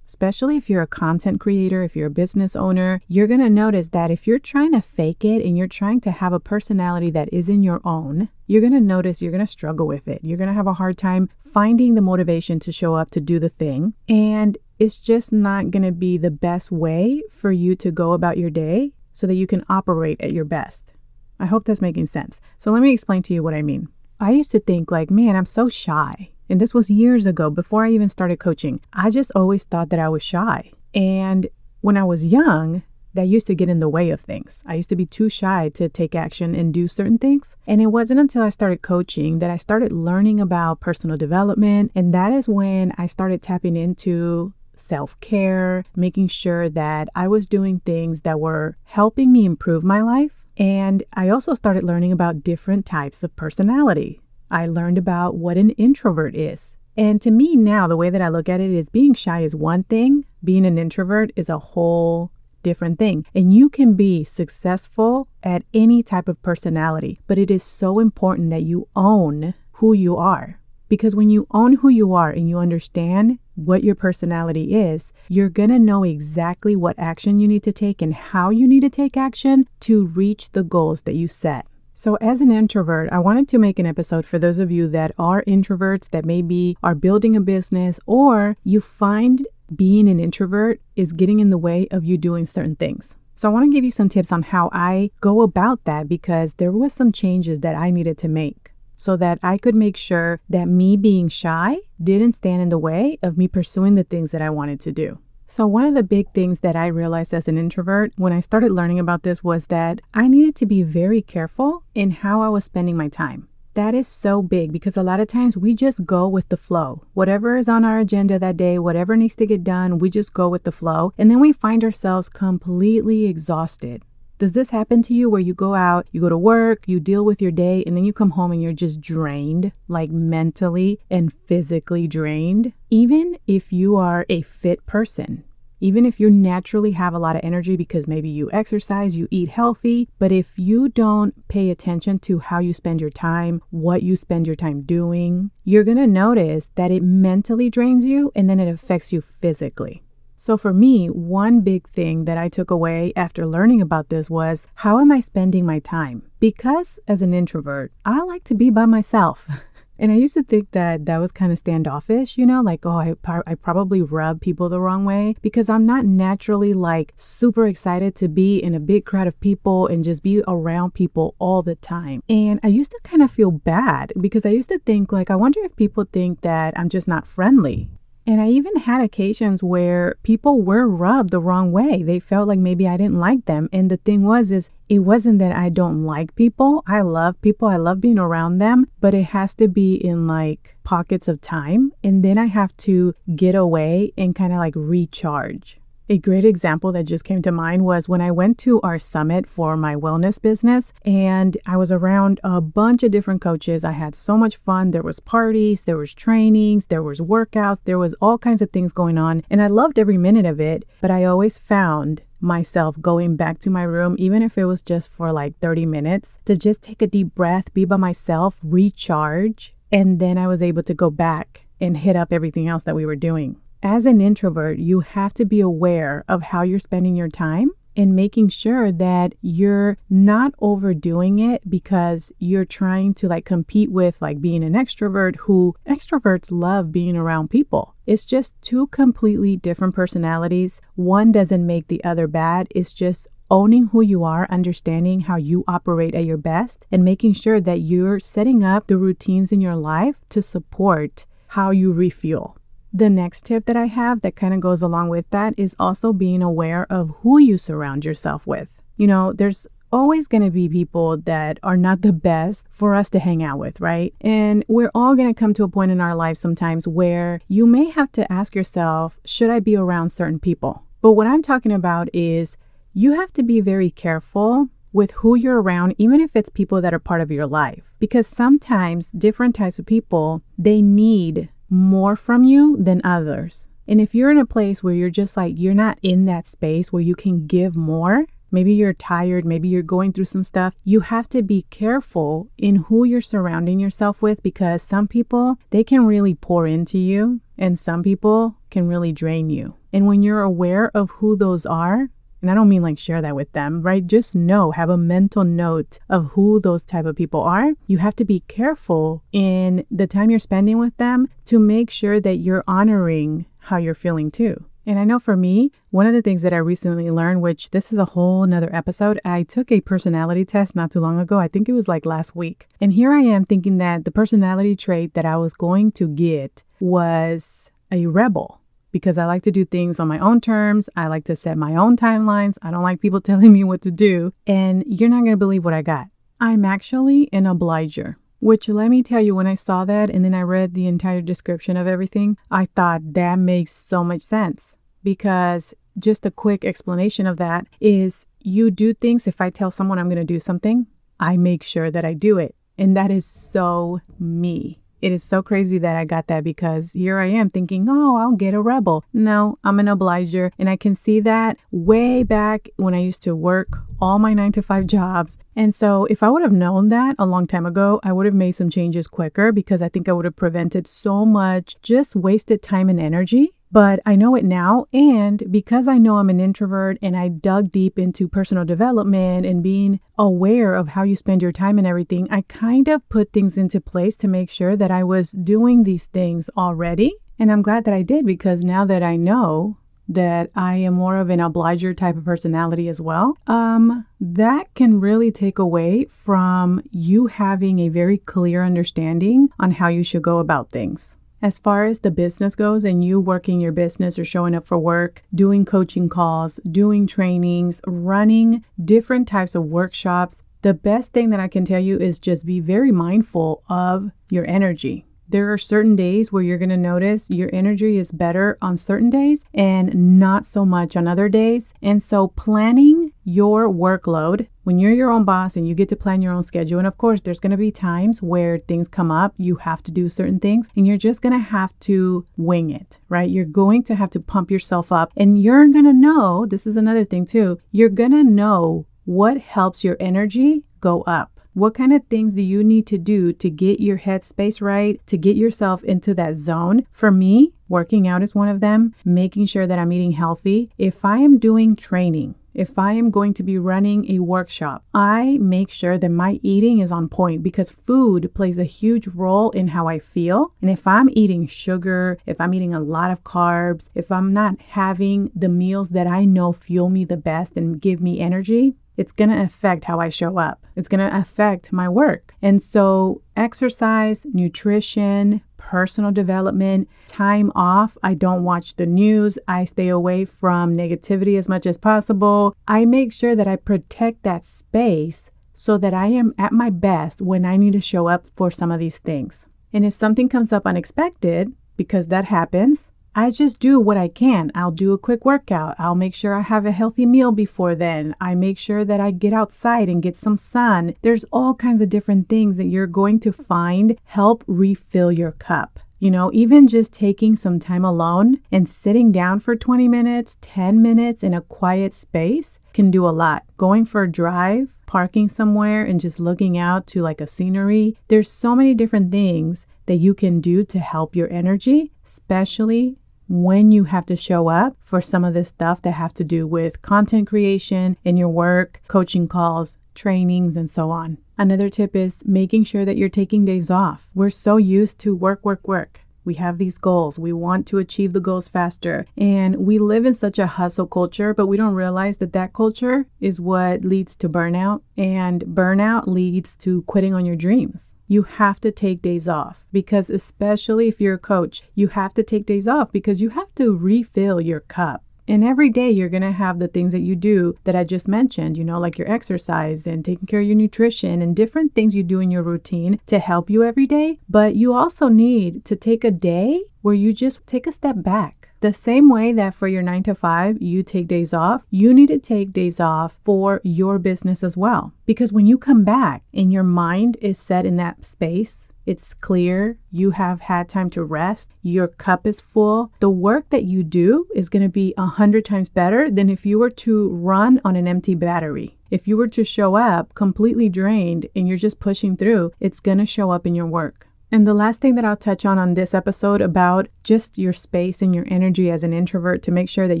especially 0.06 0.56
if 0.56 0.70
you're 0.70 0.82
a 0.82 0.86
content 0.86 1.40
creator, 1.40 1.82
if 1.82 1.96
you're 1.96 2.06
a 2.06 2.10
business 2.10 2.56
owner, 2.56 3.00
you're 3.08 3.26
going 3.26 3.40
to 3.40 3.50
notice 3.50 3.88
that 3.90 4.10
if 4.10 4.26
you're 4.26 4.38
trying 4.38 4.72
to 4.72 4.80
fake 4.80 5.24
it 5.24 5.44
and 5.44 5.56
you're 5.56 5.66
trying 5.66 6.00
to 6.00 6.10
have 6.10 6.32
a 6.32 6.40
personality 6.40 7.10
that 7.10 7.28
isn't 7.32 7.62
your 7.62 7.80
own, 7.84 8.28
you're 8.46 8.60
going 8.60 8.72
to 8.72 8.80
notice 8.80 9.20
you're 9.20 9.32
going 9.32 9.44
to 9.44 9.46
struggle 9.46 9.86
with 9.86 10.06
it. 10.08 10.20
You're 10.22 10.38
going 10.38 10.48
to 10.48 10.54
have 10.54 10.66
a 10.66 10.74
hard 10.74 10.96
time 10.96 11.28
finding 11.52 11.94
the 11.94 12.00
motivation 12.00 12.60
to 12.60 12.72
show 12.72 12.94
up 12.94 13.10
to 13.10 13.20
do 13.20 13.38
the 13.38 13.48
thing. 13.48 13.94
And 14.08 14.58
it's 14.78 14.98
just 14.98 15.32
not 15.32 15.70
going 15.70 15.82
to 15.82 15.92
be 15.92 16.18
the 16.18 16.30
best 16.30 16.70
way 16.70 17.22
for 17.30 17.50
you 17.50 17.74
to 17.76 17.90
go 17.90 18.12
about 18.12 18.38
your 18.38 18.50
day 18.50 18.92
so 19.12 19.26
that 19.26 19.34
you 19.34 19.46
can 19.46 19.64
operate 19.68 20.20
at 20.20 20.32
your 20.32 20.44
best. 20.44 20.92
I 21.40 21.46
hope 21.46 21.64
that's 21.64 21.82
making 21.82 22.06
sense. 22.06 22.40
So 22.58 22.70
let 22.70 22.82
me 22.82 22.92
explain 22.92 23.22
to 23.24 23.34
you 23.34 23.42
what 23.42 23.54
I 23.54 23.62
mean. 23.62 23.88
I 24.20 24.30
used 24.30 24.50
to 24.52 24.60
think 24.60 24.90
like, 24.90 25.10
man, 25.10 25.36
I'm 25.36 25.46
so 25.46 25.68
shy. 25.68 26.30
And 26.48 26.60
this 26.60 26.74
was 26.74 26.90
years 26.90 27.26
ago 27.26 27.50
before 27.50 27.84
I 27.84 27.90
even 27.90 28.08
started 28.08 28.38
coaching. 28.38 28.80
I 28.92 29.10
just 29.10 29.32
always 29.34 29.64
thought 29.64 29.90
that 29.90 30.00
I 30.00 30.08
was 30.08 30.22
shy. 30.22 30.72
And 30.94 31.48
when 31.80 31.96
I 31.96 32.04
was 32.04 32.26
young, 32.26 32.82
that 33.16 33.26
used 33.26 33.46
to 33.48 33.54
get 33.54 33.68
in 33.68 33.80
the 33.80 33.88
way 33.88 34.10
of 34.10 34.20
things. 34.20 34.62
I 34.66 34.74
used 34.74 34.90
to 34.90 34.96
be 34.96 35.06
too 35.06 35.28
shy 35.28 35.70
to 35.70 35.88
take 35.88 36.14
action 36.14 36.54
and 36.54 36.72
do 36.72 36.86
certain 36.86 37.18
things. 37.18 37.56
And 37.66 37.80
it 37.80 37.86
wasn't 37.86 38.20
until 38.20 38.42
I 38.42 38.50
started 38.50 38.82
coaching 38.82 39.40
that 39.40 39.50
I 39.50 39.56
started 39.56 39.90
learning 39.92 40.38
about 40.38 40.80
personal 40.80 41.16
development. 41.16 41.92
And 41.94 42.14
that 42.14 42.32
is 42.32 42.48
when 42.48 42.92
I 42.96 43.06
started 43.06 43.42
tapping 43.42 43.74
into 43.74 44.52
self 44.74 45.18
care, 45.20 45.84
making 45.96 46.28
sure 46.28 46.68
that 46.68 47.08
I 47.14 47.26
was 47.28 47.46
doing 47.46 47.80
things 47.80 48.20
that 48.20 48.38
were 48.38 48.76
helping 48.84 49.32
me 49.32 49.44
improve 49.44 49.82
my 49.82 50.02
life. 50.02 50.44
And 50.58 51.02
I 51.12 51.28
also 51.28 51.54
started 51.54 51.84
learning 51.84 52.12
about 52.12 52.44
different 52.44 52.86
types 52.86 53.22
of 53.22 53.34
personality. 53.36 54.20
I 54.50 54.66
learned 54.66 54.98
about 54.98 55.36
what 55.36 55.56
an 55.56 55.70
introvert 55.70 56.34
is. 56.34 56.76
And 56.96 57.20
to 57.22 57.30
me 57.30 57.56
now, 57.56 57.86
the 57.86 57.96
way 57.96 58.10
that 58.10 58.22
I 58.22 58.28
look 58.28 58.48
at 58.48 58.60
it 58.60 58.70
is 58.70 58.88
being 58.88 59.12
shy 59.12 59.40
is 59.40 59.54
one 59.54 59.84
thing, 59.84 60.24
being 60.42 60.64
an 60.64 60.78
introvert 60.78 61.30
is 61.36 61.48
a 61.48 61.58
whole 61.58 62.30
different 62.62 62.98
thing. 62.98 63.24
And 63.34 63.54
you 63.54 63.68
can 63.68 63.94
be 63.94 64.24
successful 64.24 65.28
at 65.42 65.62
any 65.74 66.02
type 66.02 66.26
of 66.26 66.42
personality, 66.42 67.20
but 67.26 67.38
it 67.38 67.50
is 67.50 67.62
so 67.62 67.98
important 67.98 68.50
that 68.50 68.62
you 68.62 68.88
own 68.96 69.54
who 69.72 69.92
you 69.92 70.16
are. 70.16 70.58
Because 70.88 71.16
when 71.16 71.30
you 71.30 71.46
own 71.50 71.74
who 71.74 71.88
you 71.88 72.14
are 72.14 72.30
and 72.30 72.48
you 72.48 72.58
understand 72.58 73.38
what 73.56 73.84
your 73.84 73.94
personality 73.94 74.74
is, 74.74 75.12
you're 75.28 75.48
going 75.48 75.70
to 75.70 75.78
know 75.78 76.04
exactly 76.04 76.76
what 76.76 76.98
action 76.98 77.40
you 77.40 77.48
need 77.48 77.62
to 77.64 77.72
take 77.72 78.00
and 78.00 78.14
how 78.14 78.50
you 78.50 78.68
need 78.68 78.80
to 78.80 78.90
take 78.90 79.16
action 79.16 79.68
to 79.80 80.06
reach 80.06 80.50
the 80.52 80.62
goals 80.62 81.02
that 81.02 81.14
you 81.14 81.26
set. 81.28 81.66
So, 81.98 82.16
as 82.16 82.42
an 82.42 82.50
introvert, 82.50 83.08
I 83.10 83.18
wanted 83.20 83.48
to 83.48 83.58
make 83.58 83.78
an 83.78 83.86
episode 83.86 84.26
for 84.26 84.38
those 84.38 84.58
of 84.58 84.70
you 84.70 84.86
that 84.88 85.12
are 85.18 85.42
introverts 85.44 86.10
that 86.10 86.26
maybe 86.26 86.76
are 86.82 86.94
building 86.94 87.34
a 87.34 87.40
business 87.40 87.98
or 88.04 88.58
you 88.64 88.82
find 88.82 89.46
being 89.74 90.06
an 90.06 90.20
introvert 90.20 90.78
is 90.94 91.14
getting 91.14 91.40
in 91.40 91.48
the 91.48 91.56
way 91.56 91.88
of 91.90 92.04
you 92.04 92.18
doing 92.18 92.44
certain 92.44 92.76
things. 92.76 93.16
So, 93.34 93.48
I 93.48 93.50
want 93.50 93.64
to 93.64 93.74
give 93.74 93.82
you 93.82 93.90
some 93.90 94.10
tips 94.10 94.30
on 94.30 94.42
how 94.42 94.68
I 94.74 95.10
go 95.22 95.40
about 95.40 95.84
that 95.84 96.06
because 96.06 96.52
there 96.58 96.70
was 96.70 96.92
some 96.92 97.12
changes 97.12 97.60
that 97.60 97.74
I 97.74 97.88
needed 97.88 98.18
to 98.18 98.28
make 98.28 98.72
so 98.94 99.16
that 99.16 99.38
I 99.42 99.56
could 99.56 99.74
make 99.74 99.96
sure 99.96 100.42
that 100.50 100.68
me 100.68 100.98
being 100.98 101.28
shy 101.28 101.78
didn't 102.02 102.32
stand 102.32 102.60
in 102.60 102.68
the 102.68 102.76
way 102.76 103.18
of 103.22 103.38
me 103.38 103.48
pursuing 103.48 103.94
the 103.94 104.04
things 104.04 104.32
that 104.32 104.42
I 104.42 104.50
wanted 104.50 104.80
to 104.80 104.92
do. 104.92 105.18
So, 105.48 105.66
one 105.66 105.84
of 105.84 105.94
the 105.94 106.02
big 106.02 106.32
things 106.32 106.60
that 106.60 106.74
I 106.74 106.88
realized 106.88 107.32
as 107.32 107.46
an 107.46 107.56
introvert 107.56 108.12
when 108.16 108.32
I 108.32 108.40
started 108.40 108.72
learning 108.72 108.98
about 108.98 109.22
this 109.22 109.44
was 109.44 109.66
that 109.66 110.00
I 110.12 110.26
needed 110.26 110.56
to 110.56 110.66
be 110.66 110.82
very 110.82 111.22
careful 111.22 111.84
in 111.94 112.10
how 112.10 112.42
I 112.42 112.48
was 112.48 112.64
spending 112.64 112.96
my 112.96 113.08
time. 113.08 113.48
That 113.74 113.94
is 113.94 114.08
so 114.08 114.42
big 114.42 114.72
because 114.72 114.96
a 114.96 115.02
lot 115.02 115.20
of 115.20 115.28
times 115.28 115.56
we 115.56 115.74
just 115.74 116.04
go 116.04 116.26
with 116.26 116.48
the 116.48 116.56
flow. 116.56 117.04
Whatever 117.12 117.56
is 117.56 117.68
on 117.68 117.84
our 117.84 117.98
agenda 117.98 118.38
that 118.38 118.56
day, 118.56 118.78
whatever 118.78 119.16
needs 119.16 119.36
to 119.36 119.46
get 119.46 119.62
done, 119.62 119.98
we 119.98 120.10
just 120.10 120.32
go 120.32 120.48
with 120.48 120.64
the 120.64 120.72
flow. 120.72 121.12
And 121.18 121.30
then 121.30 121.40
we 121.40 121.52
find 121.52 121.84
ourselves 121.84 122.28
completely 122.28 123.26
exhausted. 123.26 124.02
Does 124.38 124.52
this 124.52 124.68
happen 124.68 125.00
to 125.02 125.14
you 125.14 125.30
where 125.30 125.40
you 125.40 125.54
go 125.54 125.74
out, 125.74 126.08
you 126.12 126.20
go 126.20 126.28
to 126.28 126.36
work, 126.36 126.82
you 126.86 127.00
deal 127.00 127.24
with 127.24 127.40
your 127.40 127.50
day, 127.50 127.82
and 127.86 127.96
then 127.96 128.04
you 128.04 128.12
come 128.12 128.32
home 128.32 128.52
and 128.52 128.62
you're 128.62 128.74
just 128.74 129.00
drained, 129.00 129.72
like 129.88 130.10
mentally 130.10 131.00
and 131.08 131.32
physically 131.32 132.06
drained? 132.06 132.74
Even 132.90 133.38
if 133.46 133.72
you 133.72 133.96
are 133.96 134.26
a 134.28 134.42
fit 134.42 134.84
person, 134.84 135.42
even 135.80 136.04
if 136.04 136.20
you 136.20 136.28
naturally 136.28 136.90
have 136.90 137.14
a 137.14 137.18
lot 137.18 137.34
of 137.34 137.44
energy 137.44 137.76
because 137.76 138.06
maybe 138.06 138.28
you 138.28 138.50
exercise, 138.52 139.16
you 139.16 139.26
eat 139.30 139.48
healthy, 139.48 140.08
but 140.18 140.32
if 140.32 140.52
you 140.56 140.90
don't 140.90 141.48
pay 141.48 141.70
attention 141.70 142.18
to 142.18 142.38
how 142.38 142.58
you 142.58 142.74
spend 142.74 143.00
your 143.00 143.08
time, 143.08 143.62
what 143.70 144.02
you 144.02 144.16
spend 144.16 144.46
your 144.46 144.56
time 144.56 144.82
doing, 144.82 145.50
you're 145.64 145.84
to 145.84 146.06
notice 146.06 146.70
that 146.74 146.90
it 146.90 147.02
mentally 147.02 147.70
drains 147.70 148.04
you 148.04 148.32
and 148.34 148.50
then 148.50 148.60
it 148.60 148.68
affects 148.68 149.14
you 149.14 149.22
physically. 149.22 150.02
So, 150.38 150.58
for 150.58 150.72
me, 150.72 151.08
one 151.08 151.62
big 151.62 151.88
thing 151.88 152.26
that 152.26 152.36
I 152.36 152.48
took 152.48 152.70
away 152.70 153.12
after 153.16 153.46
learning 153.46 153.80
about 153.80 154.10
this 154.10 154.28
was 154.28 154.68
how 154.74 155.00
am 155.00 155.10
I 155.10 155.20
spending 155.20 155.64
my 155.64 155.78
time? 155.78 156.22
Because 156.40 156.98
as 157.08 157.22
an 157.22 157.32
introvert, 157.32 157.90
I 158.04 158.22
like 158.22 158.44
to 158.44 158.54
be 158.54 158.68
by 158.68 158.84
myself. 158.84 159.48
And 159.98 160.12
I 160.12 160.16
used 160.16 160.34
to 160.34 160.42
think 160.42 160.72
that 160.72 161.06
that 161.06 161.18
was 161.18 161.32
kind 161.32 161.52
of 161.52 161.58
standoffish, 161.58 162.36
you 162.36 162.44
know, 162.44 162.60
like, 162.60 162.84
oh, 162.84 162.98
I, 162.98 163.14
I 163.46 163.54
probably 163.54 164.02
rub 164.02 164.40
people 164.40 164.68
the 164.68 164.80
wrong 164.80 165.04
way 165.04 165.36
because 165.40 165.70
I'm 165.70 165.86
not 165.86 166.04
naturally 166.04 166.74
like 166.74 167.14
super 167.16 167.66
excited 167.66 168.14
to 168.16 168.28
be 168.28 168.58
in 168.58 168.74
a 168.74 168.80
big 168.80 169.06
crowd 169.06 169.26
of 169.26 169.40
people 169.40 169.86
and 169.86 170.04
just 170.04 170.22
be 170.22 170.42
around 170.46 170.92
people 170.92 171.34
all 171.38 171.62
the 171.62 171.76
time. 171.76 172.22
And 172.28 172.60
I 172.62 172.68
used 172.68 172.90
to 172.90 173.00
kind 173.04 173.22
of 173.22 173.30
feel 173.30 173.50
bad 173.50 174.12
because 174.20 174.44
I 174.44 174.50
used 174.50 174.68
to 174.68 174.78
think, 174.80 175.12
like, 175.12 175.30
I 175.30 175.36
wonder 175.36 175.60
if 175.64 175.74
people 175.76 176.04
think 176.12 176.42
that 176.42 176.78
I'm 176.78 176.90
just 176.90 177.08
not 177.08 177.26
friendly. 177.26 177.88
And 178.26 178.40
I 178.40 178.48
even 178.48 178.74
had 178.76 179.00
occasions 179.00 179.62
where 179.62 180.16
people 180.24 180.60
were 180.60 180.88
rubbed 180.88 181.30
the 181.30 181.38
wrong 181.38 181.70
way. 181.70 182.02
They 182.02 182.18
felt 182.18 182.48
like 182.48 182.58
maybe 182.58 182.88
I 182.88 182.96
didn't 182.96 183.20
like 183.20 183.44
them. 183.44 183.68
And 183.72 183.88
the 183.88 183.98
thing 183.98 184.24
was 184.24 184.50
is 184.50 184.70
it 184.88 184.98
wasn't 185.00 185.38
that 185.38 185.54
I 185.54 185.68
don't 185.68 186.04
like 186.04 186.34
people. 186.34 186.82
I 186.88 187.02
love 187.02 187.40
people. 187.40 187.68
I 187.68 187.76
love 187.76 188.00
being 188.00 188.18
around 188.18 188.58
them, 188.58 188.88
but 189.00 189.14
it 189.14 189.26
has 189.26 189.54
to 189.54 189.68
be 189.68 189.94
in 189.94 190.26
like 190.26 190.76
pockets 190.82 191.28
of 191.28 191.40
time. 191.40 191.92
And 192.02 192.24
then 192.24 192.36
I 192.36 192.46
have 192.46 192.76
to 192.78 193.14
get 193.36 193.54
away 193.54 194.12
and 194.18 194.34
kind 194.34 194.52
of 194.52 194.58
like 194.58 194.74
recharge. 194.74 195.78
A 196.08 196.18
great 196.18 196.44
example 196.44 196.92
that 196.92 197.02
just 197.02 197.24
came 197.24 197.42
to 197.42 197.50
mind 197.50 197.84
was 197.84 198.08
when 198.08 198.20
I 198.20 198.30
went 198.30 198.58
to 198.58 198.80
our 198.82 198.96
summit 198.96 199.44
for 199.44 199.76
my 199.76 199.96
wellness 199.96 200.40
business 200.40 200.92
and 201.04 201.58
I 201.66 201.76
was 201.76 201.90
around 201.90 202.38
a 202.44 202.60
bunch 202.60 203.02
of 203.02 203.10
different 203.10 203.40
coaches. 203.40 203.84
I 203.84 203.90
had 203.90 204.14
so 204.14 204.36
much 204.36 204.54
fun. 204.54 204.92
There 204.92 205.02
was 205.02 205.18
parties, 205.18 205.82
there 205.82 205.96
was 205.96 206.14
trainings, 206.14 206.86
there 206.86 207.02
was 207.02 207.18
workouts, 207.20 207.80
there 207.86 207.98
was 207.98 208.14
all 208.20 208.38
kinds 208.38 208.62
of 208.62 208.70
things 208.70 208.92
going 208.92 209.18
on 209.18 209.42
and 209.50 209.60
I 209.60 209.66
loved 209.66 209.98
every 209.98 210.16
minute 210.16 210.46
of 210.46 210.60
it, 210.60 210.84
but 211.00 211.10
I 211.10 211.24
always 211.24 211.58
found 211.58 212.22
myself 212.40 212.94
going 213.00 213.34
back 213.34 213.58
to 213.58 213.70
my 213.70 213.82
room, 213.82 214.14
even 214.16 214.44
if 214.44 214.56
it 214.56 214.66
was 214.66 214.82
just 214.82 215.10
for 215.10 215.32
like 215.32 215.58
30 215.58 215.86
minutes, 215.86 216.38
to 216.44 216.56
just 216.56 216.82
take 216.82 217.02
a 217.02 217.08
deep 217.08 217.34
breath, 217.34 217.74
be 217.74 217.84
by 217.84 217.96
myself, 217.96 218.54
recharge, 218.62 219.74
and 219.90 220.20
then 220.20 220.38
I 220.38 220.46
was 220.46 220.62
able 220.62 220.84
to 220.84 220.94
go 220.94 221.10
back 221.10 221.66
and 221.80 221.96
hit 221.96 222.14
up 222.14 222.32
everything 222.32 222.68
else 222.68 222.84
that 222.84 222.94
we 222.94 223.04
were 223.04 223.16
doing. 223.16 223.56
As 223.82 224.06
an 224.06 224.20
introvert, 224.20 224.78
you 224.78 225.00
have 225.00 225.34
to 225.34 225.44
be 225.44 225.60
aware 225.60 226.24
of 226.28 226.42
how 226.42 226.62
you're 226.62 226.78
spending 226.78 227.14
your 227.14 227.28
time 227.28 227.70
and 227.96 228.14
making 228.14 228.48
sure 228.48 228.92
that 228.92 229.34
you're 229.40 229.96
not 230.10 230.52
overdoing 230.60 231.38
it 231.38 231.68
because 231.68 232.32
you're 232.38 232.64
trying 232.64 233.14
to 233.14 233.28
like 233.28 233.44
compete 233.44 233.90
with 233.90 234.20
like 234.20 234.40
being 234.40 234.62
an 234.62 234.74
extrovert 234.74 235.36
who 235.36 235.74
extroverts 235.86 236.48
love 236.50 236.92
being 236.92 237.16
around 237.16 237.48
people. 237.48 237.94
It's 238.06 238.24
just 238.24 238.54
two 238.60 238.86
completely 238.88 239.56
different 239.56 239.94
personalities. 239.94 240.80
One 240.94 241.32
doesn't 241.32 241.66
make 241.66 241.88
the 241.88 242.04
other 242.04 242.26
bad. 242.26 242.68
It's 242.74 242.94
just 242.94 243.28
owning 243.50 243.86
who 243.86 244.00
you 244.00 244.24
are, 244.24 244.46
understanding 244.50 245.20
how 245.20 245.36
you 245.36 245.64
operate 245.68 246.14
at 246.14 246.24
your 246.24 246.36
best, 246.36 246.86
and 246.90 247.04
making 247.04 247.32
sure 247.32 247.60
that 247.60 247.80
you're 247.80 248.18
setting 248.18 248.64
up 248.64 248.86
the 248.86 248.98
routines 248.98 249.52
in 249.52 249.60
your 249.60 249.76
life 249.76 250.16
to 250.30 250.42
support 250.42 251.26
how 251.48 251.70
you 251.70 251.92
refuel. 251.92 252.55
The 252.96 253.10
next 253.10 253.44
tip 253.44 253.66
that 253.66 253.76
I 253.76 253.88
have 253.88 254.22
that 254.22 254.36
kind 254.36 254.54
of 254.54 254.60
goes 254.60 254.80
along 254.80 255.10
with 255.10 255.28
that 255.28 255.52
is 255.58 255.76
also 255.78 256.14
being 256.14 256.40
aware 256.40 256.86
of 256.88 257.10
who 257.20 257.36
you 257.38 257.58
surround 257.58 258.06
yourself 258.06 258.46
with. 258.46 258.70
You 258.96 259.06
know, 259.06 259.34
there's 259.34 259.66
always 259.92 260.26
going 260.26 260.44
to 260.44 260.50
be 260.50 260.66
people 260.66 261.18
that 261.18 261.58
are 261.62 261.76
not 261.76 262.00
the 262.00 262.14
best 262.14 262.66
for 262.72 262.94
us 262.94 263.10
to 263.10 263.18
hang 263.18 263.42
out 263.42 263.58
with, 263.58 263.78
right? 263.82 264.14
And 264.22 264.64
we're 264.66 264.90
all 264.94 265.14
going 265.14 265.28
to 265.28 265.38
come 265.38 265.52
to 265.52 265.64
a 265.64 265.68
point 265.68 265.90
in 265.90 266.00
our 266.00 266.14
life 266.14 266.38
sometimes 266.38 266.88
where 266.88 267.42
you 267.48 267.66
may 267.66 267.90
have 267.90 268.10
to 268.12 268.32
ask 268.32 268.54
yourself, 268.54 269.18
should 269.26 269.50
I 269.50 269.60
be 269.60 269.76
around 269.76 270.08
certain 270.08 270.40
people? 270.40 270.84
But 271.02 271.12
what 271.12 271.26
I'm 271.26 271.42
talking 271.42 271.72
about 271.72 272.08
is 272.14 272.56
you 272.94 273.12
have 273.12 273.30
to 273.34 273.42
be 273.42 273.60
very 273.60 273.90
careful 273.90 274.70
with 274.94 275.10
who 275.10 275.34
you're 275.34 275.60
around, 275.60 275.94
even 275.98 276.22
if 276.22 276.34
it's 276.34 276.48
people 276.48 276.80
that 276.80 276.94
are 276.94 276.98
part 276.98 277.20
of 277.20 277.30
your 277.30 277.46
life. 277.46 277.82
Because 277.98 278.26
sometimes 278.26 279.10
different 279.10 279.54
types 279.54 279.78
of 279.78 279.84
people, 279.84 280.40
they 280.56 280.80
need 280.80 281.50
more 281.68 282.16
from 282.16 282.44
you 282.44 282.76
than 282.78 283.00
others. 283.04 283.68
And 283.88 284.00
if 284.00 284.14
you're 284.14 284.30
in 284.30 284.38
a 284.38 284.46
place 284.46 284.82
where 284.82 284.94
you're 284.94 285.10
just 285.10 285.36
like, 285.36 285.54
you're 285.56 285.74
not 285.74 285.98
in 286.02 286.24
that 286.24 286.46
space 286.46 286.92
where 286.92 287.02
you 287.02 287.14
can 287.14 287.46
give 287.46 287.76
more, 287.76 288.26
maybe 288.50 288.72
you're 288.72 288.92
tired, 288.92 289.44
maybe 289.44 289.68
you're 289.68 289.82
going 289.82 290.12
through 290.12 290.24
some 290.24 290.42
stuff, 290.42 290.74
you 290.84 291.00
have 291.00 291.28
to 291.28 291.42
be 291.42 291.62
careful 291.70 292.48
in 292.58 292.76
who 292.76 293.04
you're 293.04 293.20
surrounding 293.20 293.78
yourself 293.78 294.20
with 294.20 294.42
because 294.42 294.82
some 294.82 295.06
people, 295.06 295.58
they 295.70 295.84
can 295.84 296.06
really 296.06 296.34
pour 296.34 296.66
into 296.66 296.98
you 296.98 297.40
and 297.58 297.78
some 297.78 298.02
people 298.02 298.56
can 298.70 298.88
really 298.88 299.12
drain 299.12 299.50
you. 299.50 299.74
And 299.92 300.06
when 300.06 300.22
you're 300.22 300.42
aware 300.42 300.90
of 300.94 301.10
who 301.10 301.36
those 301.36 301.64
are, 301.64 302.08
and 302.46 302.50
I 302.52 302.54
don't 302.54 302.68
mean 302.68 302.82
like 302.82 302.96
share 302.96 303.20
that 303.22 303.34
with 303.34 303.50
them, 303.54 303.82
right? 303.82 304.06
Just 304.06 304.36
know, 304.36 304.70
have 304.70 304.88
a 304.88 304.96
mental 304.96 305.42
note 305.42 305.98
of 306.08 306.26
who 306.26 306.60
those 306.60 306.84
type 306.84 307.04
of 307.04 307.16
people 307.16 307.40
are. 307.40 307.72
You 307.88 307.98
have 307.98 308.14
to 308.16 308.24
be 308.24 308.44
careful 308.46 309.24
in 309.32 309.84
the 309.90 310.06
time 310.06 310.30
you're 310.30 310.38
spending 310.38 310.78
with 310.78 310.96
them 310.96 311.28
to 311.46 311.58
make 311.58 311.90
sure 311.90 312.20
that 312.20 312.36
you're 312.36 312.62
honoring 312.68 313.46
how 313.58 313.78
you're 313.78 313.96
feeling 313.96 314.30
too. 314.30 314.64
And 314.86 314.96
I 315.00 315.02
know 315.02 315.18
for 315.18 315.36
me, 315.36 315.72
one 315.90 316.06
of 316.06 316.12
the 316.12 316.22
things 316.22 316.42
that 316.42 316.52
I 316.52 316.58
recently 316.58 317.10
learned, 317.10 317.42
which 317.42 317.70
this 317.70 317.92
is 317.92 317.98
a 317.98 318.04
whole 318.04 318.46
nother 318.46 318.72
episode, 318.72 319.20
I 319.24 319.42
took 319.42 319.72
a 319.72 319.80
personality 319.80 320.44
test 320.44 320.76
not 320.76 320.92
too 320.92 321.00
long 321.00 321.18
ago. 321.18 321.40
I 321.40 321.48
think 321.48 321.68
it 321.68 321.72
was 321.72 321.88
like 321.88 322.06
last 322.06 322.36
week. 322.36 322.68
And 322.80 322.92
here 322.92 323.10
I 323.10 323.22
am 323.22 323.44
thinking 323.44 323.78
that 323.78 324.04
the 324.04 324.12
personality 324.12 324.76
trait 324.76 325.14
that 325.14 325.24
I 325.24 325.36
was 325.36 325.52
going 325.52 325.90
to 325.92 326.06
get 326.06 326.62
was 326.78 327.72
a 327.90 328.06
rebel 328.06 328.60
because 328.96 329.18
I 329.18 329.26
like 329.26 329.42
to 329.42 329.50
do 329.50 329.66
things 329.66 330.00
on 330.00 330.08
my 330.08 330.18
own 330.18 330.40
terms. 330.40 330.88
I 330.96 331.08
like 331.08 331.24
to 331.24 331.36
set 331.36 331.58
my 331.58 331.76
own 331.76 331.98
timelines. 331.98 332.56
I 332.62 332.70
don't 332.70 332.82
like 332.82 332.98
people 332.98 333.20
telling 333.30 333.52
me 333.52 333.62
what 333.62 333.82
to 333.82 333.90
do. 333.90 334.32
And 334.46 334.84
you're 334.86 335.10
not 335.10 335.20
going 335.20 335.32
to 335.32 335.36
believe 335.36 335.66
what 335.66 335.74
I 335.74 335.82
got. 335.82 336.06
I'm 336.40 336.64
actually 336.64 337.28
an 337.30 337.44
obliger. 337.44 338.16
Which 338.40 338.70
let 338.70 338.88
me 338.88 339.02
tell 339.02 339.20
you, 339.20 339.34
when 339.34 339.46
I 339.46 339.54
saw 339.54 339.84
that 339.84 340.08
and 340.08 340.24
then 340.24 340.32
I 340.32 340.40
read 340.40 340.72
the 340.72 340.86
entire 340.86 341.20
description 341.20 341.76
of 341.76 341.86
everything, 341.86 342.38
I 342.50 342.68
thought 342.74 343.12
that 343.12 343.38
makes 343.38 343.72
so 343.72 344.02
much 344.02 344.22
sense. 344.22 344.76
Because 345.02 345.74
just 345.98 346.24
a 346.24 346.30
quick 346.30 346.64
explanation 346.64 347.26
of 347.26 347.36
that 347.36 347.66
is 347.78 348.26
you 348.40 348.70
do 348.70 348.94
things. 348.94 349.28
If 349.28 349.42
I 349.42 349.50
tell 349.50 349.70
someone 349.70 349.98
I'm 349.98 350.08
going 350.08 350.16
to 350.16 350.24
do 350.24 350.40
something, 350.40 350.86
I 351.20 351.36
make 351.36 351.62
sure 351.62 351.90
that 351.90 352.06
I 352.06 352.14
do 352.14 352.38
it. 352.38 352.54
And 352.78 352.96
that 352.96 353.10
is 353.10 353.26
so 353.26 354.00
me. 354.18 354.80
It 355.02 355.12
is 355.12 355.22
so 355.22 355.42
crazy 355.42 355.78
that 355.78 355.96
I 355.96 356.04
got 356.04 356.26
that 356.28 356.44
because 356.44 356.92
here 356.92 357.18
I 357.18 357.26
am 357.26 357.50
thinking, 357.50 357.86
oh, 357.88 358.16
I'll 358.16 358.32
get 358.32 358.54
a 358.54 358.60
rebel. 358.60 359.04
No, 359.12 359.58
I'm 359.62 359.78
an 359.78 359.88
obliger. 359.88 360.50
And 360.58 360.68
I 360.70 360.76
can 360.76 360.94
see 360.94 361.20
that 361.20 361.58
way 361.70 362.22
back 362.22 362.68
when 362.76 362.94
I 362.94 363.00
used 363.00 363.22
to 363.22 363.36
work 363.36 363.78
all 364.00 364.18
my 364.18 364.34
nine 364.34 364.52
to 364.52 364.62
five 364.62 364.86
jobs. 364.86 365.38
And 365.54 365.74
so 365.74 366.04
if 366.06 366.22
I 366.22 366.28
would 366.28 366.42
have 366.42 366.52
known 366.52 366.88
that 366.88 367.16
a 367.18 367.26
long 367.26 367.46
time 367.46 367.66
ago, 367.66 368.00
I 368.02 368.12
would 368.12 368.26
have 368.26 368.34
made 368.34 368.52
some 368.52 368.70
changes 368.70 369.06
quicker 369.06 369.52
because 369.52 369.82
I 369.82 369.88
think 369.88 370.08
I 370.08 370.12
would 370.12 370.24
have 370.24 370.36
prevented 370.36 370.86
so 370.86 371.24
much 371.24 371.76
just 371.82 372.16
wasted 372.16 372.62
time 372.62 372.88
and 372.88 373.00
energy 373.00 373.52
but 373.70 374.00
I 374.06 374.16
know 374.16 374.34
it 374.34 374.44
now. 374.44 374.86
And 374.92 375.42
because 375.50 375.88
I 375.88 375.98
know 375.98 376.18
I'm 376.18 376.30
an 376.30 376.40
introvert 376.40 376.98
and 377.02 377.16
I 377.16 377.28
dug 377.28 377.72
deep 377.72 377.98
into 377.98 378.28
personal 378.28 378.64
development 378.64 379.46
and 379.46 379.62
being 379.62 380.00
aware 380.18 380.74
of 380.74 380.88
how 380.88 381.02
you 381.02 381.16
spend 381.16 381.42
your 381.42 381.52
time 381.52 381.78
and 381.78 381.86
everything, 381.86 382.28
I 382.30 382.42
kind 382.42 382.88
of 382.88 383.08
put 383.08 383.32
things 383.32 383.58
into 383.58 383.80
place 383.80 384.16
to 384.18 384.28
make 384.28 384.50
sure 384.50 384.76
that 384.76 384.90
I 384.90 385.04
was 385.04 385.32
doing 385.32 385.82
these 385.82 386.06
things 386.06 386.48
already. 386.56 387.14
And 387.38 387.52
I'm 387.52 387.62
glad 387.62 387.84
that 387.84 387.94
I 387.94 388.02
did 388.02 388.24
because 388.24 388.64
now 388.64 388.84
that 388.86 389.02
I 389.02 389.16
know 389.16 389.76
that 390.08 390.50
I 390.54 390.76
am 390.76 390.94
more 390.94 391.16
of 391.16 391.30
an 391.30 391.40
obliger 391.40 391.92
type 391.92 392.16
of 392.16 392.24
personality 392.24 392.88
as 392.88 393.00
well, 393.00 393.36
um, 393.46 394.06
that 394.20 394.72
can 394.74 395.00
really 395.00 395.32
take 395.32 395.58
away 395.58 396.06
from 396.10 396.80
you 396.90 397.26
having 397.26 397.80
a 397.80 397.88
very 397.88 398.18
clear 398.18 398.64
understanding 398.64 399.48
on 399.58 399.72
how 399.72 399.88
you 399.88 400.04
should 400.04 400.22
go 400.22 400.38
about 400.38 400.70
things. 400.70 401.16
As 401.42 401.58
far 401.58 401.84
as 401.84 402.00
the 402.00 402.10
business 402.10 402.54
goes 402.54 402.84
and 402.84 403.04
you 403.04 403.20
working 403.20 403.60
your 403.60 403.72
business 403.72 404.18
or 404.18 404.24
showing 404.24 404.54
up 404.54 404.66
for 404.66 404.78
work, 404.78 405.22
doing 405.34 405.64
coaching 405.64 406.08
calls, 406.08 406.58
doing 406.70 407.06
trainings, 407.06 407.80
running 407.86 408.64
different 408.82 409.28
types 409.28 409.54
of 409.54 409.64
workshops, 409.64 410.42
the 410.62 410.74
best 410.74 411.12
thing 411.12 411.30
that 411.30 411.40
I 411.40 411.48
can 411.48 411.64
tell 411.64 411.80
you 411.80 411.98
is 411.98 412.18
just 412.18 412.46
be 412.46 412.60
very 412.60 412.90
mindful 412.90 413.62
of 413.68 414.10
your 414.30 414.46
energy. 414.48 415.04
There 415.28 415.52
are 415.52 415.58
certain 415.58 415.96
days 415.96 416.32
where 416.32 416.42
you're 416.42 416.56
going 416.56 416.68
to 416.70 416.76
notice 416.76 417.28
your 417.30 417.50
energy 417.52 417.98
is 417.98 418.12
better 418.12 418.56
on 418.62 418.76
certain 418.76 419.10
days 419.10 419.44
and 419.52 420.18
not 420.18 420.46
so 420.46 420.64
much 420.64 420.96
on 420.96 421.08
other 421.08 421.28
days. 421.28 421.74
And 421.82 422.02
so 422.02 422.28
planning 422.28 423.12
your 423.26 423.68
workload, 423.68 424.46
when 424.62 424.78
you're 424.78 424.92
your 424.92 425.10
own 425.10 425.24
boss 425.24 425.56
and 425.56 425.66
you 425.66 425.74
get 425.74 425.88
to 425.88 425.96
plan 425.96 426.22
your 426.22 426.32
own 426.32 426.44
schedule, 426.44 426.78
and 426.78 426.86
of 426.86 426.96
course, 426.96 427.20
there's 427.20 427.40
going 427.40 427.50
to 427.50 427.56
be 427.56 427.72
times 427.72 428.22
where 428.22 428.56
things 428.56 428.88
come 428.88 429.10
up, 429.10 429.34
you 429.36 429.56
have 429.56 429.82
to 429.82 429.90
do 429.90 430.08
certain 430.08 430.38
things, 430.38 430.68
and 430.76 430.86
you're 430.86 430.96
just 430.96 431.22
going 431.22 431.32
to 431.32 431.38
have 431.38 431.76
to 431.80 432.24
wing 432.36 432.70
it, 432.70 433.00
right? 433.08 433.28
You're 433.28 433.44
going 433.44 433.82
to 433.84 433.96
have 433.96 434.10
to 434.10 434.20
pump 434.20 434.48
yourself 434.48 434.92
up, 434.92 435.12
and 435.16 435.42
you're 435.42 435.66
going 435.66 435.86
to 435.86 435.92
know 435.92 436.46
this 436.46 436.68
is 436.68 436.76
another 436.76 437.04
thing 437.04 437.26
too, 437.26 437.58
you're 437.72 437.88
going 437.88 438.12
to 438.12 438.22
know 438.22 438.86
what 439.06 439.38
helps 439.38 439.82
your 439.82 439.96
energy 439.98 440.62
go 440.80 441.02
up. 441.02 441.32
What 441.52 441.74
kind 441.74 441.92
of 441.92 442.04
things 442.04 442.34
do 442.34 442.42
you 442.42 442.62
need 442.62 442.86
to 442.88 442.98
do 442.98 443.32
to 443.32 443.50
get 443.50 443.80
your 443.80 443.98
headspace 443.98 444.60
right, 444.60 445.04
to 445.06 445.16
get 445.16 445.36
yourself 445.36 445.82
into 445.82 446.14
that 446.14 446.36
zone? 446.36 446.86
For 446.92 447.10
me, 447.10 447.54
working 447.68 448.06
out 448.06 448.22
is 448.22 448.34
one 448.34 448.48
of 448.48 448.60
them, 448.60 448.94
making 449.04 449.46
sure 449.46 449.66
that 449.66 449.78
I'm 449.78 449.92
eating 449.92 450.12
healthy. 450.12 450.70
If 450.76 451.04
I 451.04 451.18
am 451.18 451.38
doing 451.38 451.74
training, 451.74 452.34
if 452.56 452.78
I 452.78 452.92
am 452.94 453.10
going 453.10 453.34
to 453.34 453.42
be 453.42 453.58
running 453.58 454.10
a 454.10 454.20
workshop, 454.20 454.82
I 454.94 455.36
make 455.40 455.70
sure 455.70 455.98
that 455.98 456.08
my 456.08 456.40
eating 456.42 456.78
is 456.78 456.90
on 456.90 457.08
point 457.08 457.42
because 457.42 457.70
food 457.70 458.32
plays 458.34 458.58
a 458.58 458.64
huge 458.64 459.06
role 459.08 459.50
in 459.50 459.68
how 459.68 459.88
I 459.88 459.98
feel. 459.98 460.54
And 460.62 460.70
if 460.70 460.86
I'm 460.86 461.10
eating 461.12 461.46
sugar, 461.46 462.18
if 462.24 462.40
I'm 462.40 462.54
eating 462.54 462.72
a 462.72 462.80
lot 462.80 463.10
of 463.10 463.22
carbs, 463.22 463.90
if 463.94 464.10
I'm 464.10 464.32
not 464.32 464.58
having 464.68 465.30
the 465.34 465.50
meals 465.50 465.90
that 465.90 466.06
I 466.06 466.24
know 466.24 466.52
fuel 466.54 466.88
me 466.88 467.04
the 467.04 467.18
best 467.18 467.58
and 467.58 467.78
give 467.78 468.00
me 468.00 468.20
energy, 468.20 468.74
it's 468.96 469.12
going 469.12 469.28
to 469.28 469.42
affect 469.42 469.84
how 469.84 470.00
I 470.00 470.08
show 470.08 470.38
up. 470.38 470.64
It's 470.74 470.88
going 470.88 471.06
to 471.06 471.14
affect 471.14 471.72
my 471.72 471.88
work. 471.88 472.34
And 472.40 472.62
so, 472.62 473.20
exercise, 473.36 474.26
nutrition, 474.32 475.42
personal 475.66 476.12
development, 476.12 476.88
time 477.08 477.50
off. 477.56 477.98
I 478.00 478.14
don't 478.14 478.44
watch 478.44 478.76
the 478.76 478.86
news. 478.86 479.36
I 479.48 479.64
stay 479.64 479.88
away 479.88 480.24
from 480.24 480.76
negativity 480.76 481.36
as 481.36 481.48
much 481.48 481.66
as 481.66 481.76
possible. 481.76 482.54
I 482.68 482.84
make 482.84 483.12
sure 483.12 483.34
that 483.34 483.48
I 483.48 483.56
protect 483.56 484.22
that 484.22 484.44
space 484.44 485.32
so 485.54 485.76
that 485.78 485.92
I 485.92 486.06
am 486.06 486.32
at 486.38 486.52
my 486.52 486.70
best 486.70 487.20
when 487.20 487.44
I 487.44 487.56
need 487.56 487.72
to 487.72 487.80
show 487.80 488.06
up 488.06 488.26
for 488.36 488.48
some 488.48 488.70
of 488.70 488.78
these 488.78 488.98
things. 488.98 489.46
And 489.72 489.84
if 489.84 489.92
something 489.92 490.28
comes 490.28 490.52
up 490.52 490.66
unexpected, 490.66 491.52
because 491.76 492.06
that 492.06 492.26
happens, 492.26 492.92
I 493.18 493.30
just 493.30 493.60
do 493.60 493.80
what 493.80 493.96
I 493.96 494.08
can. 494.08 494.52
I'll 494.54 494.70
do 494.70 494.92
a 494.92 494.98
quick 494.98 495.24
workout. 495.24 495.74
I'll 495.78 495.94
make 495.94 496.14
sure 496.14 496.34
I 496.34 496.42
have 496.42 496.66
a 496.66 496.70
healthy 496.70 497.06
meal 497.06 497.32
before 497.32 497.74
then. 497.74 498.14
I 498.20 498.34
make 498.34 498.58
sure 498.58 498.84
that 498.84 499.00
I 499.00 499.10
get 499.10 499.32
outside 499.32 499.88
and 499.88 500.02
get 500.02 500.18
some 500.18 500.36
sun. 500.36 500.94
There's 501.00 501.24
all 501.32 501.54
kinds 501.54 501.80
of 501.80 501.88
different 501.88 502.28
things 502.28 502.58
that 502.58 502.66
you're 502.66 502.86
going 502.86 503.18
to 503.20 503.32
find 503.32 503.96
help 504.04 504.44
refill 504.46 505.10
your 505.10 505.32
cup. 505.32 505.80
You 505.98 506.10
know, 506.10 506.30
even 506.34 506.68
just 506.68 506.92
taking 506.92 507.36
some 507.36 507.58
time 507.58 507.86
alone 507.86 508.40
and 508.52 508.68
sitting 508.68 509.12
down 509.12 509.40
for 509.40 509.56
20 509.56 509.88
minutes, 509.88 510.36
10 510.42 510.82
minutes 510.82 511.24
in 511.24 511.32
a 511.32 511.40
quiet 511.40 511.94
space 511.94 512.60
can 512.74 512.90
do 512.90 513.08
a 513.08 513.16
lot. 513.16 513.44
Going 513.56 513.86
for 513.86 514.02
a 514.02 514.12
drive, 514.12 514.74
parking 514.84 515.30
somewhere 515.30 515.86
and 515.86 515.98
just 516.00 516.20
looking 516.20 516.58
out 516.58 516.86
to 516.88 517.00
like 517.00 517.22
a 517.22 517.26
scenery. 517.26 517.96
There's 518.08 518.30
so 518.30 518.54
many 518.54 518.74
different 518.74 519.10
things 519.10 519.66
that 519.86 519.96
you 519.96 520.12
can 520.12 520.42
do 520.42 520.64
to 520.64 520.78
help 520.78 521.16
your 521.16 521.32
energy, 521.32 521.92
especially 522.04 522.98
when 523.28 523.72
you 523.72 523.84
have 523.84 524.06
to 524.06 524.16
show 524.16 524.48
up 524.48 524.76
for 524.84 525.00
some 525.00 525.24
of 525.24 525.34
this 525.34 525.48
stuff 525.48 525.82
that 525.82 525.92
have 525.92 526.14
to 526.14 526.24
do 526.24 526.46
with 526.46 526.82
content 526.82 527.26
creation 527.26 527.96
in 528.04 528.16
your 528.16 528.28
work, 528.28 528.80
coaching 528.88 529.26
calls, 529.28 529.78
trainings, 529.94 530.56
and 530.56 530.70
so 530.70 530.90
on. 530.90 531.18
Another 531.38 531.68
tip 531.68 531.94
is 531.94 532.20
making 532.24 532.64
sure 532.64 532.84
that 532.84 532.96
you're 532.96 533.08
taking 533.08 533.44
days 533.44 533.70
off. 533.70 534.08
We're 534.14 534.30
so 534.30 534.56
used 534.56 534.98
to 535.00 535.14
work, 535.14 535.44
work, 535.44 535.66
work. 535.66 536.00
We 536.24 536.34
have 536.34 536.58
these 536.58 536.78
goals. 536.78 537.18
We 537.18 537.32
want 537.32 537.66
to 537.68 537.78
achieve 537.78 538.12
the 538.12 538.20
goals 538.20 538.48
faster. 538.48 539.06
And 539.16 539.56
we 539.56 539.78
live 539.78 540.04
in 540.04 540.14
such 540.14 540.38
a 540.38 540.46
hustle 540.46 540.86
culture, 540.86 541.32
but 541.32 541.46
we 541.46 541.56
don't 541.56 541.74
realize 541.74 542.16
that 542.16 542.32
that 542.32 542.52
culture 542.52 543.06
is 543.20 543.40
what 543.40 543.84
leads 543.84 544.16
to 544.16 544.28
burnout. 544.28 544.82
And 544.96 545.42
burnout 545.42 546.08
leads 546.08 546.56
to 546.56 546.82
quitting 546.82 547.14
on 547.14 547.26
your 547.26 547.36
dreams. 547.36 547.94
You 548.08 548.22
have 548.22 548.60
to 548.60 548.70
take 548.70 549.02
days 549.02 549.28
off 549.28 549.66
because, 549.72 550.10
especially 550.10 550.88
if 550.88 551.00
you're 551.00 551.14
a 551.14 551.18
coach, 551.18 551.62
you 551.74 551.88
have 551.88 552.14
to 552.14 552.22
take 552.22 552.46
days 552.46 552.68
off 552.68 552.92
because 552.92 553.20
you 553.20 553.30
have 553.30 553.54
to 553.56 553.76
refill 553.76 554.40
your 554.40 554.60
cup. 554.60 555.02
And 555.28 555.42
every 555.42 555.70
day 555.70 555.90
you're 555.90 556.08
going 556.08 556.22
to 556.22 556.30
have 556.30 556.60
the 556.60 556.68
things 556.68 556.92
that 556.92 557.00
you 557.00 557.16
do 557.16 557.56
that 557.64 557.74
I 557.74 557.82
just 557.82 558.06
mentioned, 558.06 558.56
you 558.56 558.64
know, 558.64 558.78
like 558.78 558.96
your 558.96 559.10
exercise 559.10 559.86
and 559.86 560.04
taking 560.04 560.26
care 560.26 560.40
of 560.40 560.46
your 560.46 560.54
nutrition 560.54 561.20
and 561.20 561.34
different 561.34 561.74
things 561.74 561.96
you 561.96 562.04
do 562.04 562.20
in 562.20 562.30
your 562.30 562.44
routine 562.44 563.00
to 563.06 563.18
help 563.18 563.50
you 563.50 563.64
every 563.64 563.86
day. 563.86 564.20
But 564.28 564.54
you 564.54 564.72
also 564.72 565.08
need 565.08 565.64
to 565.64 565.74
take 565.74 566.04
a 566.04 566.12
day 566.12 566.62
where 566.82 566.94
you 566.94 567.12
just 567.12 567.44
take 567.46 567.66
a 567.66 567.72
step 567.72 567.96
back 567.98 568.35
the 568.60 568.72
same 568.72 569.08
way 569.08 569.32
that 569.32 569.54
for 569.54 569.68
your 569.68 569.82
nine 569.82 570.02
to 570.04 570.14
five, 570.14 570.60
you 570.60 570.82
take 570.82 571.08
days 571.08 571.34
off, 571.34 571.62
you 571.70 571.92
need 571.92 572.08
to 572.08 572.18
take 572.18 572.52
days 572.52 572.80
off 572.80 573.16
for 573.22 573.60
your 573.64 573.98
business 573.98 574.42
as 574.42 574.56
well. 574.56 574.92
Because 575.04 575.32
when 575.32 575.46
you 575.46 575.58
come 575.58 575.84
back 575.84 576.22
and 576.32 576.52
your 576.52 576.62
mind 576.62 577.16
is 577.20 577.38
set 577.38 577.66
in 577.66 577.76
that 577.76 578.04
space, 578.04 578.70
it's 578.86 579.14
clear, 579.14 579.78
you 579.90 580.12
have 580.12 580.42
had 580.42 580.68
time 580.68 580.90
to 580.90 581.02
rest, 581.02 581.50
your 581.62 581.88
cup 581.88 582.26
is 582.26 582.40
full, 582.40 582.92
the 583.00 583.10
work 583.10 583.50
that 583.50 583.64
you 583.64 583.82
do 583.82 584.28
is 584.34 584.48
going 584.48 584.62
to 584.62 584.68
be 584.68 584.94
a 584.96 585.06
hundred 585.06 585.44
times 585.44 585.68
better 585.68 586.08
than 586.08 586.30
if 586.30 586.46
you 586.46 586.58
were 586.58 586.70
to 586.70 587.08
run 587.10 587.60
on 587.64 587.74
an 587.74 587.88
empty 587.88 588.14
battery. 588.14 588.78
If 588.88 589.08
you 589.08 589.16
were 589.16 589.26
to 589.28 589.42
show 589.42 589.74
up 589.74 590.14
completely 590.14 590.68
drained 590.68 591.26
and 591.34 591.48
you're 591.48 591.56
just 591.56 591.80
pushing 591.80 592.16
through, 592.16 592.52
it's 592.60 592.78
going 592.78 592.98
to 592.98 593.06
show 593.06 593.32
up 593.32 593.44
in 593.44 593.56
your 593.56 593.66
work. 593.66 594.05
And 594.30 594.44
the 594.44 594.54
last 594.54 594.80
thing 594.80 594.96
that 594.96 595.04
I'll 595.04 595.16
touch 595.16 595.46
on 595.46 595.58
on 595.58 595.74
this 595.74 595.94
episode 595.94 596.40
about 596.40 596.88
just 597.04 597.38
your 597.38 597.52
space 597.52 598.02
and 598.02 598.12
your 598.14 598.24
energy 598.28 598.70
as 598.70 598.82
an 598.82 598.92
introvert 598.92 599.42
to 599.44 599.52
make 599.52 599.68
sure 599.68 599.86
that 599.86 600.00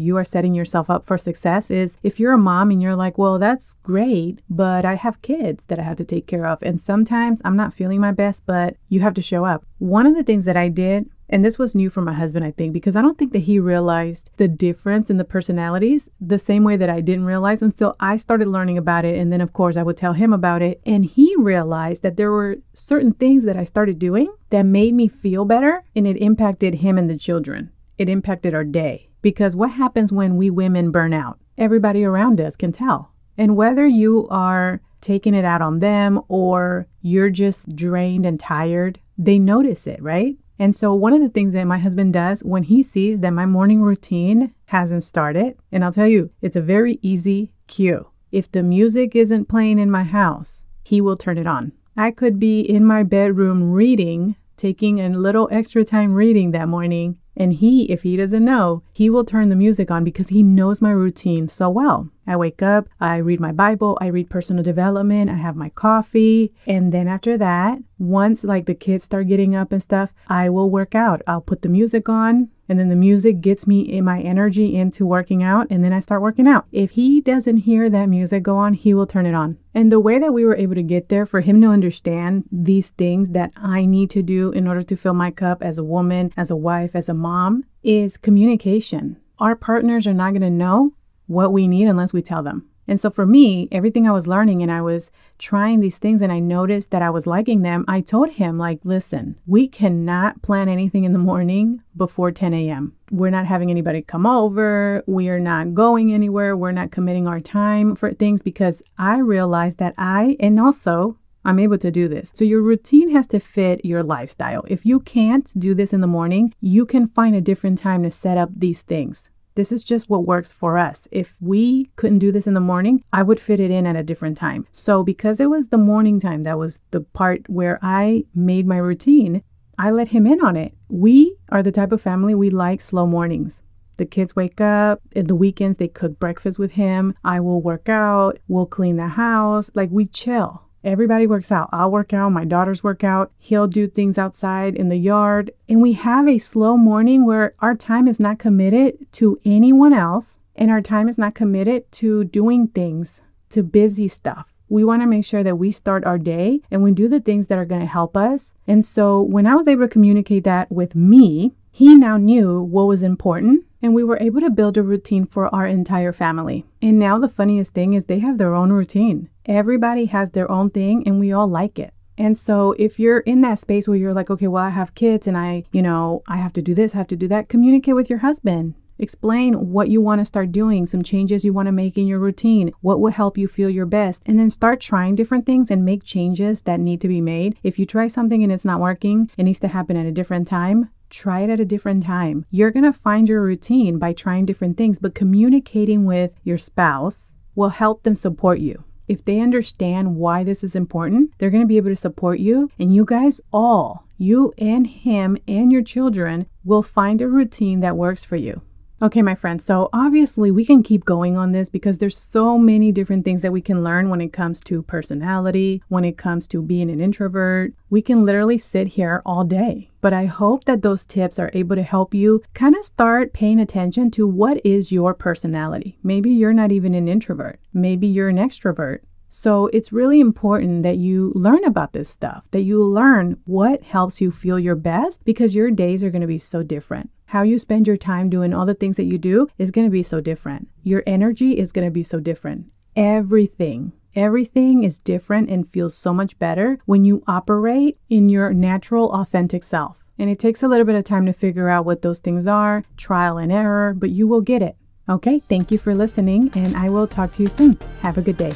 you 0.00 0.16
are 0.16 0.24
setting 0.24 0.52
yourself 0.52 0.90
up 0.90 1.04
for 1.04 1.16
success 1.16 1.70
is 1.70 1.96
if 2.02 2.18
you're 2.18 2.32
a 2.32 2.38
mom 2.38 2.72
and 2.72 2.82
you're 2.82 2.96
like, 2.96 3.18
well, 3.18 3.38
that's 3.38 3.76
great, 3.84 4.40
but 4.50 4.84
I 4.84 4.94
have 4.94 5.22
kids 5.22 5.64
that 5.68 5.78
I 5.78 5.82
have 5.82 5.96
to 5.98 6.04
take 6.04 6.26
care 6.26 6.46
of. 6.46 6.60
And 6.62 6.80
sometimes 6.80 7.40
I'm 7.44 7.56
not 7.56 7.74
feeling 7.74 8.00
my 8.00 8.12
best, 8.12 8.44
but 8.46 8.76
you 8.88 9.00
have 9.00 9.14
to 9.14 9.22
show 9.22 9.44
up. 9.44 9.64
One 9.78 10.06
of 10.06 10.16
the 10.16 10.24
things 10.24 10.44
that 10.46 10.56
I 10.56 10.70
did 10.70 11.08
and 11.28 11.44
this 11.44 11.58
was 11.58 11.74
new 11.74 11.90
for 11.90 12.02
my 12.02 12.12
husband, 12.12 12.44
I 12.44 12.52
think, 12.52 12.72
because 12.72 12.94
I 12.94 13.02
don't 13.02 13.18
think 13.18 13.32
that 13.32 13.40
he 13.40 13.58
realized 13.58 14.30
the 14.36 14.48
difference 14.48 15.10
in 15.10 15.16
the 15.16 15.24
personalities 15.24 16.08
the 16.20 16.38
same 16.38 16.62
way 16.62 16.76
that 16.76 16.90
I 16.90 17.00
didn't 17.00 17.24
realize 17.24 17.62
until 17.62 17.96
I 17.98 18.16
started 18.16 18.48
learning 18.48 18.78
about 18.78 19.04
it. 19.04 19.18
And 19.18 19.32
then, 19.32 19.40
of 19.40 19.52
course, 19.52 19.76
I 19.76 19.82
would 19.82 19.96
tell 19.96 20.12
him 20.12 20.32
about 20.32 20.62
it. 20.62 20.80
And 20.86 21.04
he 21.04 21.34
realized 21.36 22.02
that 22.02 22.16
there 22.16 22.30
were 22.30 22.58
certain 22.74 23.12
things 23.12 23.44
that 23.44 23.56
I 23.56 23.64
started 23.64 23.98
doing 23.98 24.32
that 24.50 24.62
made 24.62 24.94
me 24.94 25.08
feel 25.08 25.44
better 25.44 25.84
and 25.96 26.06
it 26.06 26.16
impacted 26.16 26.76
him 26.76 26.96
and 26.96 27.10
the 27.10 27.18
children. 27.18 27.72
It 27.98 28.08
impacted 28.08 28.54
our 28.54 28.64
day. 28.64 29.08
Because 29.22 29.56
what 29.56 29.72
happens 29.72 30.12
when 30.12 30.36
we 30.36 30.50
women 30.50 30.92
burn 30.92 31.12
out? 31.12 31.40
Everybody 31.58 32.04
around 32.04 32.40
us 32.40 32.54
can 32.56 32.70
tell. 32.70 33.12
And 33.36 33.56
whether 33.56 33.86
you 33.86 34.28
are 34.30 34.80
taking 35.00 35.34
it 35.34 35.44
out 35.44 35.62
on 35.62 35.80
them 35.80 36.20
or 36.28 36.86
you're 37.00 37.30
just 37.30 37.74
drained 37.74 38.24
and 38.24 38.38
tired, 38.38 39.00
they 39.18 39.38
notice 39.38 39.86
it, 39.86 40.00
right? 40.02 40.36
And 40.58 40.74
so, 40.74 40.94
one 40.94 41.12
of 41.12 41.20
the 41.20 41.28
things 41.28 41.52
that 41.52 41.64
my 41.64 41.78
husband 41.78 42.12
does 42.12 42.42
when 42.42 42.64
he 42.64 42.82
sees 42.82 43.20
that 43.20 43.30
my 43.30 43.46
morning 43.46 43.82
routine 43.82 44.54
hasn't 44.66 45.04
started, 45.04 45.56
and 45.70 45.84
I'll 45.84 45.92
tell 45.92 46.06
you, 46.06 46.30
it's 46.40 46.56
a 46.56 46.62
very 46.62 46.98
easy 47.02 47.52
cue. 47.66 48.08
If 48.32 48.50
the 48.50 48.62
music 48.62 49.14
isn't 49.14 49.48
playing 49.48 49.78
in 49.78 49.90
my 49.90 50.02
house, 50.02 50.64
he 50.82 51.00
will 51.00 51.16
turn 51.16 51.38
it 51.38 51.46
on. 51.46 51.72
I 51.96 52.10
could 52.10 52.38
be 52.38 52.60
in 52.60 52.84
my 52.84 53.02
bedroom 53.02 53.72
reading, 53.72 54.36
taking 54.56 55.00
a 55.00 55.10
little 55.10 55.48
extra 55.50 55.84
time 55.84 56.14
reading 56.14 56.50
that 56.52 56.68
morning, 56.68 57.18
and 57.36 57.52
he, 57.52 57.84
if 57.90 58.02
he 58.02 58.16
doesn't 58.16 58.44
know, 58.44 58.82
he 58.92 59.10
will 59.10 59.24
turn 59.24 59.50
the 59.50 59.56
music 59.56 59.90
on 59.90 60.04
because 60.04 60.28
he 60.28 60.42
knows 60.42 60.80
my 60.80 60.90
routine 60.90 61.48
so 61.48 61.68
well. 61.68 62.10
I 62.26 62.36
wake 62.36 62.62
up, 62.62 62.88
I 63.00 63.16
read 63.16 63.40
my 63.40 63.52
Bible, 63.52 63.98
I 64.00 64.06
read 64.06 64.30
personal 64.30 64.62
development, 64.62 65.30
I 65.30 65.36
have 65.36 65.56
my 65.56 65.68
coffee, 65.70 66.52
and 66.66 66.92
then 66.92 67.08
after 67.08 67.38
that, 67.38 67.78
once 67.98 68.44
like 68.44 68.66
the 68.66 68.74
kids 68.74 69.04
start 69.04 69.28
getting 69.28 69.54
up 69.54 69.72
and 69.72 69.82
stuff, 69.82 70.10
I 70.28 70.48
will 70.48 70.70
work 70.70 70.94
out. 70.94 71.22
I'll 71.26 71.40
put 71.40 71.62
the 71.62 71.68
music 71.68 72.08
on, 72.08 72.50
and 72.68 72.78
then 72.78 72.88
the 72.88 72.96
music 72.96 73.40
gets 73.40 73.66
me 73.66 73.80
in 73.80 74.04
my 74.04 74.20
energy 74.20 74.74
into 74.74 75.06
working 75.06 75.42
out 75.42 75.68
and 75.70 75.84
then 75.84 75.92
I 75.92 76.00
start 76.00 76.22
working 76.22 76.48
out. 76.48 76.66
If 76.72 76.92
he 76.92 77.20
doesn't 77.20 77.58
hear 77.58 77.88
that 77.88 78.06
music 78.06 78.42
go 78.42 78.56
on, 78.56 78.74
he 78.74 78.94
will 78.94 79.06
turn 79.06 79.26
it 79.26 79.34
on. 79.34 79.58
And 79.74 79.92
the 79.92 80.00
way 80.00 80.18
that 80.18 80.32
we 80.32 80.44
were 80.44 80.56
able 80.56 80.74
to 80.74 80.82
get 80.82 81.08
there 81.08 81.26
for 81.26 81.40
him 81.40 81.60
to 81.60 81.68
understand 81.68 82.44
these 82.50 82.90
things 82.90 83.30
that 83.30 83.52
I 83.56 83.84
need 83.84 84.10
to 84.10 84.22
do 84.22 84.50
in 84.50 84.66
order 84.66 84.82
to 84.82 84.96
fill 84.96 85.14
my 85.14 85.30
cup 85.30 85.62
as 85.62 85.78
a 85.78 85.84
woman, 85.84 86.32
as 86.36 86.50
a 86.50 86.56
wife, 86.56 86.90
as 86.94 87.08
a 87.08 87.14
mom 87.14 87.64
is 87.82 88.16
communication. 88.16 89.16
Our 89.38 89.54
partners 89.54 90.06
are 90.06 90.14
not 90.14 90.30
going 90.30 90.40
to 90.40 90.50
know 90.50 90.92
what 91.26 91.52
we 91.52 91.68
need 91.68 91.88
unless 91.88 92.12
we 92.12 92.22
tell 92.22 92.42
them. 92.42 92.68
And 92.88 93.00
so 93.00 93.10
for 93.10 93.26
me, 93.26 93.68
everything 93.72 94.06
I 94.06 94.12
was 94.12 94.28
learning 94.28 94.62
and 94.62 94.70
I 94.70 94.80
was 94.80 95.10
trying 95.38 95.80
these 95.80 95.98
things 95.98 96.22
and 96.22 96.32
I 96.32 96.38
noticed 96.38 96.90
that 96.92 97.02
I 97.02 97.10
was 97.10 97.26
liking 97.26 97.62
them, 97.62 97.84
I 97.88 98.00
told 98.00 98.30
him, 98.30 98.58
like, 98.58 98.80
listen, 98.84 99.36
we 99.46 99.66
cannot 99.66 100.42
plan 100.42 100.68
anything 100.68 101.04
in 101.04 101.12
the 101.12 101.18
morning 101.18 101.82
before 101.96 102.30
10 102.30 102.54
a.m. 102.54 102.94
We're 103.10 103.30
not 103.30 103.46
having 103.46 103.70
anybody 103.70 104.02
come 104.02 104.26
over. 104.26 105.02
We 105.06 105.28
are 105.28 105.40
not 105.40 105.74
going 105.74 106.12
anywhere. 106.12 106.56
We're 106.56 106.72
not 106.72 106.92
committing 106.92 107.26
our 107.26 107.40
time 107.40 107.96
for 107.96 108.12
things 108.12 108.42
because 108.42 108.82
I 108.98 109.18
realized 109.18 109.78
that 109.78 109.94
I, 109.98 110.36
and 110.38 110.60
also 110.60 111.18
I'm 111.44 111.58
able 111.58 111.78
to 111.78 111.90
do 111.90 112.08
this. 112.08 112.32
So 112.34 112.44
your 112.44 112.62
routine 112.62 113.10
has 113.10 113.26
to 113.28 113.40
fit 113.40 113.84
your 113.84 114.02
lifestyle. 114.02 114.64
If 114.68 114.84
you 114.84 115.00
can't 115.00 115.50
do 115.58 115.74
this 115.74 115.92
in 115.92 116.00
the 116.00 116.06
morning, 116.06 116.52
you 116.60 116.86
can 116.86 117.08
find 117.08 117.36
a 117.36 117.40
different 117.40 117.78
time 117.78 118.02
to 118.02 118.10
set 118.10 118.36
up 118.36 118.50
these 118.54 118.82
things. 118.82 119.30
This 119.56 119.72
is 119.72 119.84
just 119.84 120.10
what 120.10 120.26
works 120.26 120.52
for 120.52 120.76
us. 120.76 121.08
If 121.10 121.34
we 121.40 121.90
couldn't 121.96 122.18
do 122.18 122.30
this 122.30 122.46
in 122.46 122.52
the 122.52 122.60
morning, 122.60 123.02
I 123.10 123.22
would 123.22 123.40
fit 123.40 123.58
it 123.58 123.70
in 123.70 123.86
at 123.86 123.96
a 123.96 124.02
different 124.02 124.36
time. 124.36 124.66
So, 124.70 125.02
because 125.02 125.40
it 125.40 125.48
was 125.48 125.68
the 125.68 125.78
morning 125.78 126.20
time, 126.20 126.42
that 126.42 126.58
was 126.58 126.80
the 126.90 127.00
part 127.00 127.48
where 127.48 127.78
I 127.80 128.26
made 128.34 128.66
my 128.66 128.76
routine, 128.76 129.42
I 129.78 129.90
let 129.90 130.08
him 130.08 130.26
in 130.26 130.42
on 130.44 130.56
it. 130.56 130.74
We 130.90 131.36
are 131.48 131.62
the 131.62 131.72
type 131.72 131.90
of 131.90 132.02
family 132.02 132.34
we 132.34 132.50
like 132.50 132.82
slow 132.82 133.06
mornings. 133.06 133.62
The 133.96 134.04
kids 134.04 134.36
wake 134.36 134.60
up. 134.60 135.00
In 135.12 135.26
the 135.26 135.34
weekends, 135.34 135.78
they 135.78 135.88
cook 135.88 136.18
breakfast 136.18 136.58
with 136.58 136.72
him. 136.72 137.14
I 137.24 137.40
will 137.40 137.62
work 137.62 137.88
out. 137.88 138.38
We'll 138.48 138.66
clean 138.66 138.96
the 138.96 139.08
house. 139.08 139.70
Like 139.74 139.88
we 139.90 140.04
chill. 140.04 140.65
Everybody 140.86 141.26
works 141.26 141.50
out. 141.50 141.68
I'll 141.72 141.90
work 141.90 142.12
out. 142.12 142.30
My 142.30 142.44
daughters 142.44 142.84
work 142.84 143.02
out. 143.02 143.32
He'll 143.38 143.66
do 143.66 143.88
things 143.88 144.18
outside 144.18 144.76
in 144.76 144.88
the 144.88 144.96
yard. 144.96 145.50
And 145.68 145.82
we 145.82 145.94
have 145.94 146.28
a 146.28 146.38
slow 146.38 146.76
morning 146.76 147.26
where 147.26 147.54
our 147.58 147.74
time 147.74 148.06
is 148.06 148.20
not 148.20 148.38
committed 148.38 149.12
to 149.14 149.40
anyone 149.44 149.92
else 149.92 150.38
and 150.54 150.70
our 150.70 150.80
time 150.80 151.08
is 151.08 151.18
not 151.18 151.34
committed 151.34 151.90
to 151.90 152.22
doing 152.22 152.68
things, 152.68 153.20
to 153.50 153.64
busy 153.64 154.06
stuff. 154.06 154.46
We 154.68 154.84
want 154.84 155.02
to 155.02 155.08
make 155.08 155.24
sure 155.24 155.42
that 155.42 155.58
we 155.58 155.72
start 155.72 156.04
our 156.04 156.18
day 156.18 156.60
and 156.70 156.84
we 156.84 156.92
do 156.92 157.08
the 157.08 157.20
things 157.20 157.48
that 157.48 157.58
are 157.58 157.64
going 157.64 157.80
to 157.80 157.86
help 157.88 158.16
us. 158.16 158.54
And 158.68 158.84
so 158.84 159.20
when 159.20 159.44
I 159.44 159.56
was 159.56 159.66
able 159.66 159.82
to 159.82 159.88
communicate 159.88 160.44
that 160.44 160.70
with 160.70 160.94
me, 160.94 161.56
he 161.72 161.96
now 161.96 162.16
knew 162.16 162.62
what 162.62 162.86
was 162.86 163.02
important 163.02 163.65
and 163.82 163.94
we 163.94 164.04
were 164.04 164.18
able 164.20 164.40
to 164.40 164.50
build 164.50 164.76
a 164.76 164.82
routine 164.82 165.26
for 165.26 165.54
our 165.54 165.66
entire 165.66 166.12
family. 166.12 166.64
And 166.80 166.98
now 166.98 167.18
the 167.18 167.28
funniest 167.28 167.74
thing 167.74 167.94
is 167.94 168.04
they 168.04 168.20
have 168.20 168.38
their 168.38 168.54
own 168.54 168.72
routine. 168.72 169.28
Everybody 169.44 170.06
has 170.06 170.30
their 170.30 170.50
own 170.50 170.70
thing 170.70 171.06
and 171.06 171.20
we 171.20 171.32
all 171.32 171.48
like 171.48 171.78
it. 171.78 171.92
And 172.18 172.36
so 172.38 172.72
if 172.78 172.98
you're 172.98 173.20
in 173.20 173.42
that 173.42 173.58
space 173.58 173.86
where 173.86 173.96
you're 173.96 174.14
like, 174.14 174.30
okay, 174.30 174.46
well, 174.46 174.64
I 174.64 174.70
have 174.70 174.94
kids 174.94 175.26
and 175.26 175.36
I, 175.36 175.64
you 175.72 175.82
know, 175.82 176.22
I 176.26 176.38
have 176.38 176.52
to 176.54 176.62
do 176.62 176.74
this, 176.74 176.94
I 176.94 176.98
have 176.98 177.08
to 177.08 177.16
do 177.16 177.28
that, 177.28 177.48
communicate 177.48 177.94
with 177.94 178.08
your 178.08 178.20
husband. 178.20 178.74
Explain 178.98 179.72
what 179.72 179.90
you 179.90 180.00
want 180.00 180.20
to 180.22 180.24
start 180.24 180.52
doing, 180.52 180.86
some 180.86 181.02
changes 181.02 181.44
you 181.44 181.52
want 181.52 181.66
to 181.66 181.72
make 181.72 181.98
in 181.98 182.06
your 182.06 182.18
routine, 182.18 182.72
what 182.80 182.98
will 182.98 183.12
help 183.12 183.36
you 183.36 183.46
feel 183.46 183.68
your 183.68 183.84
best, 183.84 184.22
and 184.24 184.38
then 184.38 184.48
start 184.48 184.80
trying 184.80 185.14
different 185.14 185.44
things 185.44 185.70
and 185.70 185.84
make 185.84 186.02
changes 186.02 186.62
that 186.62 186.80
need 186.80 187.02
to 187.02 187.08
be 187.08 187.20
made. 187.20 187.58
If 187.62 187.78
you 187.78 187.84
try 187.84 188.06
something 188.06 188.42
and 188.42 188.50
it's 188.50 188.64
not 188.64 188.80
working, 188.80 189.30
it 189.36 189.42
needs 189.42 189.58
to 189.58 189.68
happen 189.68 189.98
at 189.98 190.06
a 190.06 190.12
different 190.12 190.48
time. 190.48 190.88
Try 191.10 191.40
it 191.40 191.50
at 191.50 191.60
a 191.60 191.64
different 191.64 192.04
time. 192.04 192.44
You're 192.50 192.70
going 192.70 192.84
to 192.84 192.92
find 192.92 193.28
your 193.28 193.42
routine 193.42 193.98
by 193.98 194.12
trying 194.12 194.46
different 194.46 194.76
things, 194.76 194.98
but 194.98 195.14
communicating 195.14 196.04
with 196.04 196.32
your 196.42 196.58
spouse 196.58 197.34
will 197.54 197.70
help 197.70 198.02
them 198.02 198.14
support 198.14 198.60
you. 198.60 198.84
If 199.08 199.24
they 199.24 199.40
understand 199.40 200.16
why 200.16 200.42
this 200.42 200.64
is 200.64 200.74
important, 200.74 201.32
they're 201.38 201.50
going 201.50 201.62
to 201.62 201.68
be 201.68 201.76
able 201.76 201.90
to 201.90 201.96
support 201.96 202.40
you. 202.40 202.70
And 202.78 202.94
you 202.94 203.04
guys 203.04 203.40
all, 203.52 204.06
you 204.18 204.52
and 204.58 204.86
him 204.86 205.38
and 205.46 205.70
your 205.70 205.82
children, 205.82 206.46
will 206.64 206.82
find 206.82 207.20
a 207.20 207.28
routine 207.28 207.80
that 207.80 207.96
works 207.96 208.24
for 208.24 208.36
you. 208.36 208.62
Okay, 209.02 209.20
my 209.20 209.34
friends, 209.34 209.62
so 209.62 209.90
obviously 209.92 210.50
we 210.50 210.64
can 210.64 210.82
keep 210.82 211.04
going 211.04 211.36
on 211.36 211.52
this 211.52 211.68
because 211.68 211.98
there's 211.98 212.16
so 212.16 212.56
many 212.56 212.90
different 212.92 213.26
things 213.26 213.42
that 213.42 213.52
we 213.52 213.60
can 213.60 213.84
learn 213.84 214.08
when 214.08 214.22
it 214.22 214.32
comes 214.32 214.62
to 214.62 214.80
personality, 214.80 215.82
when 215.88 216.02
it 216.02 216.16
comes 216.16 216.48
to 216.48 216.62
being 216.62 216.90
an 216.90 216.98
introvert. 216.98 217.74
We 217.90 218.00
can 218.00 218.24
literally 218.24 218.56
sit 218.56 218.86
here 218.86 219.20
all 219.26 219.44
day. 219.44 219.90
But 220.06 220.12
I 220.12 220.26
hope 220.26 220.66
that 220.66 220.82
those 220.82 221.04
tips 221.04 221.36
are 221.36 221.50
able 221.52 221.74
to 221.74 221.82
help 221.82 222.14
you 222.14 222.40
kind 222.54 222.76
of 222.76 222.84
start 222.84 223.32
paying 223.32 223.58
attention 223.58 224.12
to 224.12 224.24
what 224.24 224.64
is 224.64 224.92
your 224.92 225.14
personality. 225.14 225.98
Maybe 226.00 226.30
you're 226.30 226.52
not 226.52 226.70
even 226.70 226.94
an 226.94 227.08
introvert, 227.08 227.58
maybe 227.74 228.06
you're 228.06 228.28
an 228.28 228.36
extrovert. 228.36 229.00
So 229.28 229.66
it's 229.72 229.92
really 229.92 230.20
important 230.20 230.84
that 230.84 230.98
you 230.98 231.32
learn 231.34 231.64
about 231.64 231.92
this 231.92 232.08
stuff, 232.08 232.44
that 232.52 232.62
you 232.62 232.84
learn 232.84 233.40
what 233.46 233.82
helps 233.82 234.20
you 234.20 234.30
feel 234.30 234.60
your 234.60 234.76
best 234.76 235.24
because 235.24 235.56
your 235.56 235.72
days 235.72 236.04
are 236.04 236.10
going 236.10 236.20
to 236.20 236.28
be 236.28 236.38
so 236.38 236.62
different. 236.62 237.10
How 237.24 237.42
you 237.42 237.58
spend 237.58 237.88
your 237.88 237.96
time 237.96 238.30
doing 238.30 238.54
all 238.54 238.64
the 238.64 238.74
things 238.74 238.96
that 238.98 239.10
you 239.10 239.18
do 239.18 239.48
is 239.58 239.72
going 239.72 239.88
to 239.88 239.90
be 239.90 240.04
so 240.04 240.20
different. 240.20 240.68
Your 240.84 241.02
energy 241.04 241.58
is 241.58 241.72
going 241.72 241.84
to 241.84 241.90
be 241.90 242.04
so 242.04 242.20
different. 242.20 242.66
Everything, 242.94 243.92
everything 244.16 244.82
is 244.82 244.98
different 244.98 245.50
and 245.50 245.70
feels 245.70 245.94
so 245.94 246.12
much 246.12 246.38
better 246.38 246.78
when 246.86 247.04
you 247.04 247.22
operate 247.28 247.98
in 248.08 248.28
your 248.28 248.52
natural, 248.52 249.12
authentic 249.12 249.62
self. 249.62 249.96
And 250.18 250.30
it 250.30 250.38
takes 250.38 250.62
a 250.62 250.68
little 250.68 250.86
bit 250.86 250.94
of 250.94 251.04
time 251.04 251.26
to 251.26 251.32
figure 251.32 251.68
out 251.68 251.84
what 251.84 252.02
those 252.02 252.20
things 252.20 252.46
are, 252.46 252.84
trial 252.96 253.36
and 253.36 253.52
error, 253.52 253.94
but 253.94 254.10
you 254.10 254.26
will 254.26 254.40
get 254.40 254.62
it. 254.62 254.76
Okay, 255.08 255.40
thank 255.48 255.70
you 255.70 255.78
for 255.78 255.94
listening, 255.94 256.50
and 256.54 256.76
I 256.76 256.88
will 256.88 257.06
talk 257.06 257.30
to 257.32 257.42
you 257.42 257.48
soon. 257.48 257.78
Have 258.00 258.18
a 258.18 258.22
good 258.22 258.38
day. 258.38 258.54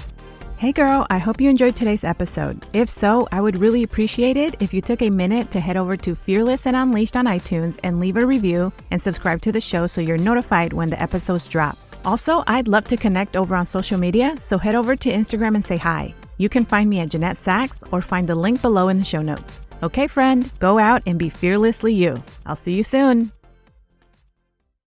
Hey 0.56 0.72
girl, 0.72 1.06
I 1.08 1.18
hope 1.18 1.40
you 1.40 1.48
enjoyed 1.48 1.74
today's 1.74 2.04
episode. 2.04 2.66
If 2.74 2.90
so, 2.90 3.28
I 3.32 3.40
would 3.40 3.58
really 3.58 3.82
appreciate 3.82 4.36
it 4.36 4.60
if 4.60 4.74
you 4.74 4.82
took 4.82 5.00
a 5.00 5.08
minute 5.08 5.50
to 5.52 5.60
head 5.60 5.76
over 5.76 5.96
to 5.98 6.14
Fearless 6.14 6.66
and 6.66 6.76
Unleashed 6.76 7.16
on 7.16 7.26
iTunes 7.26 7.78
and 7.82 7.98
leave 7.98 8.16
a 8.16 8.26
review 8.26 8.72
and 8.90 9.00
subscribe 9.00 9.40
to 9.42 9.52
the 9.52 9.60
show 9.60 9.86
so 9.86 10.00
you're 10.00 10.18
notified 10.18 10.72
when 10.72 10.90
the 10.90 11.00
episodes 11.00 11.44
drop. 11.44 11.78
Also, 12.04 12.42
I'd 12.46 12.68
love 12.68 12.84
to 12.84 12.96
connect 12.96 13.36
over 13.36 13.54
on 13.54 13.66
social 13.66 13.98
media, 13.98 14.34
so 14.40 14.58
head 14.58 14.74
over 14.74 14.96
to 14.96 15.12
Instagram 15.12 15.54
and 15.54 15.64
say 15.64 15.76
hi. 15.76 16.14
You 16.38 16.48
can 16.48 16.64
find 16.64 16.88
me 16.88 17.00
at 17.00 17.10
Jeanette 17.10 17.36
Sachs 17.36 17.84
or 17.92 18.00
find 18.00 18.28
the 18.28 18.34
link 18.34 18.62
below 18.62 18.88
in 18.88 18.98
the 18.98 19.04
show 19.04 19.22
notes. 19.22 19.60
Okay, 19.82 20.06
friend, 20.06 20.50
go 20.58 20.78
out 20.78 21.02
and 21.06 21.18
be 21.18 21.28
fearlessly 21.28 21.92
you. 21.92 22.22
I'll 22.46 22.56
see 22.56 22.74
you 22.74 22.82
soon. 22.82 23.32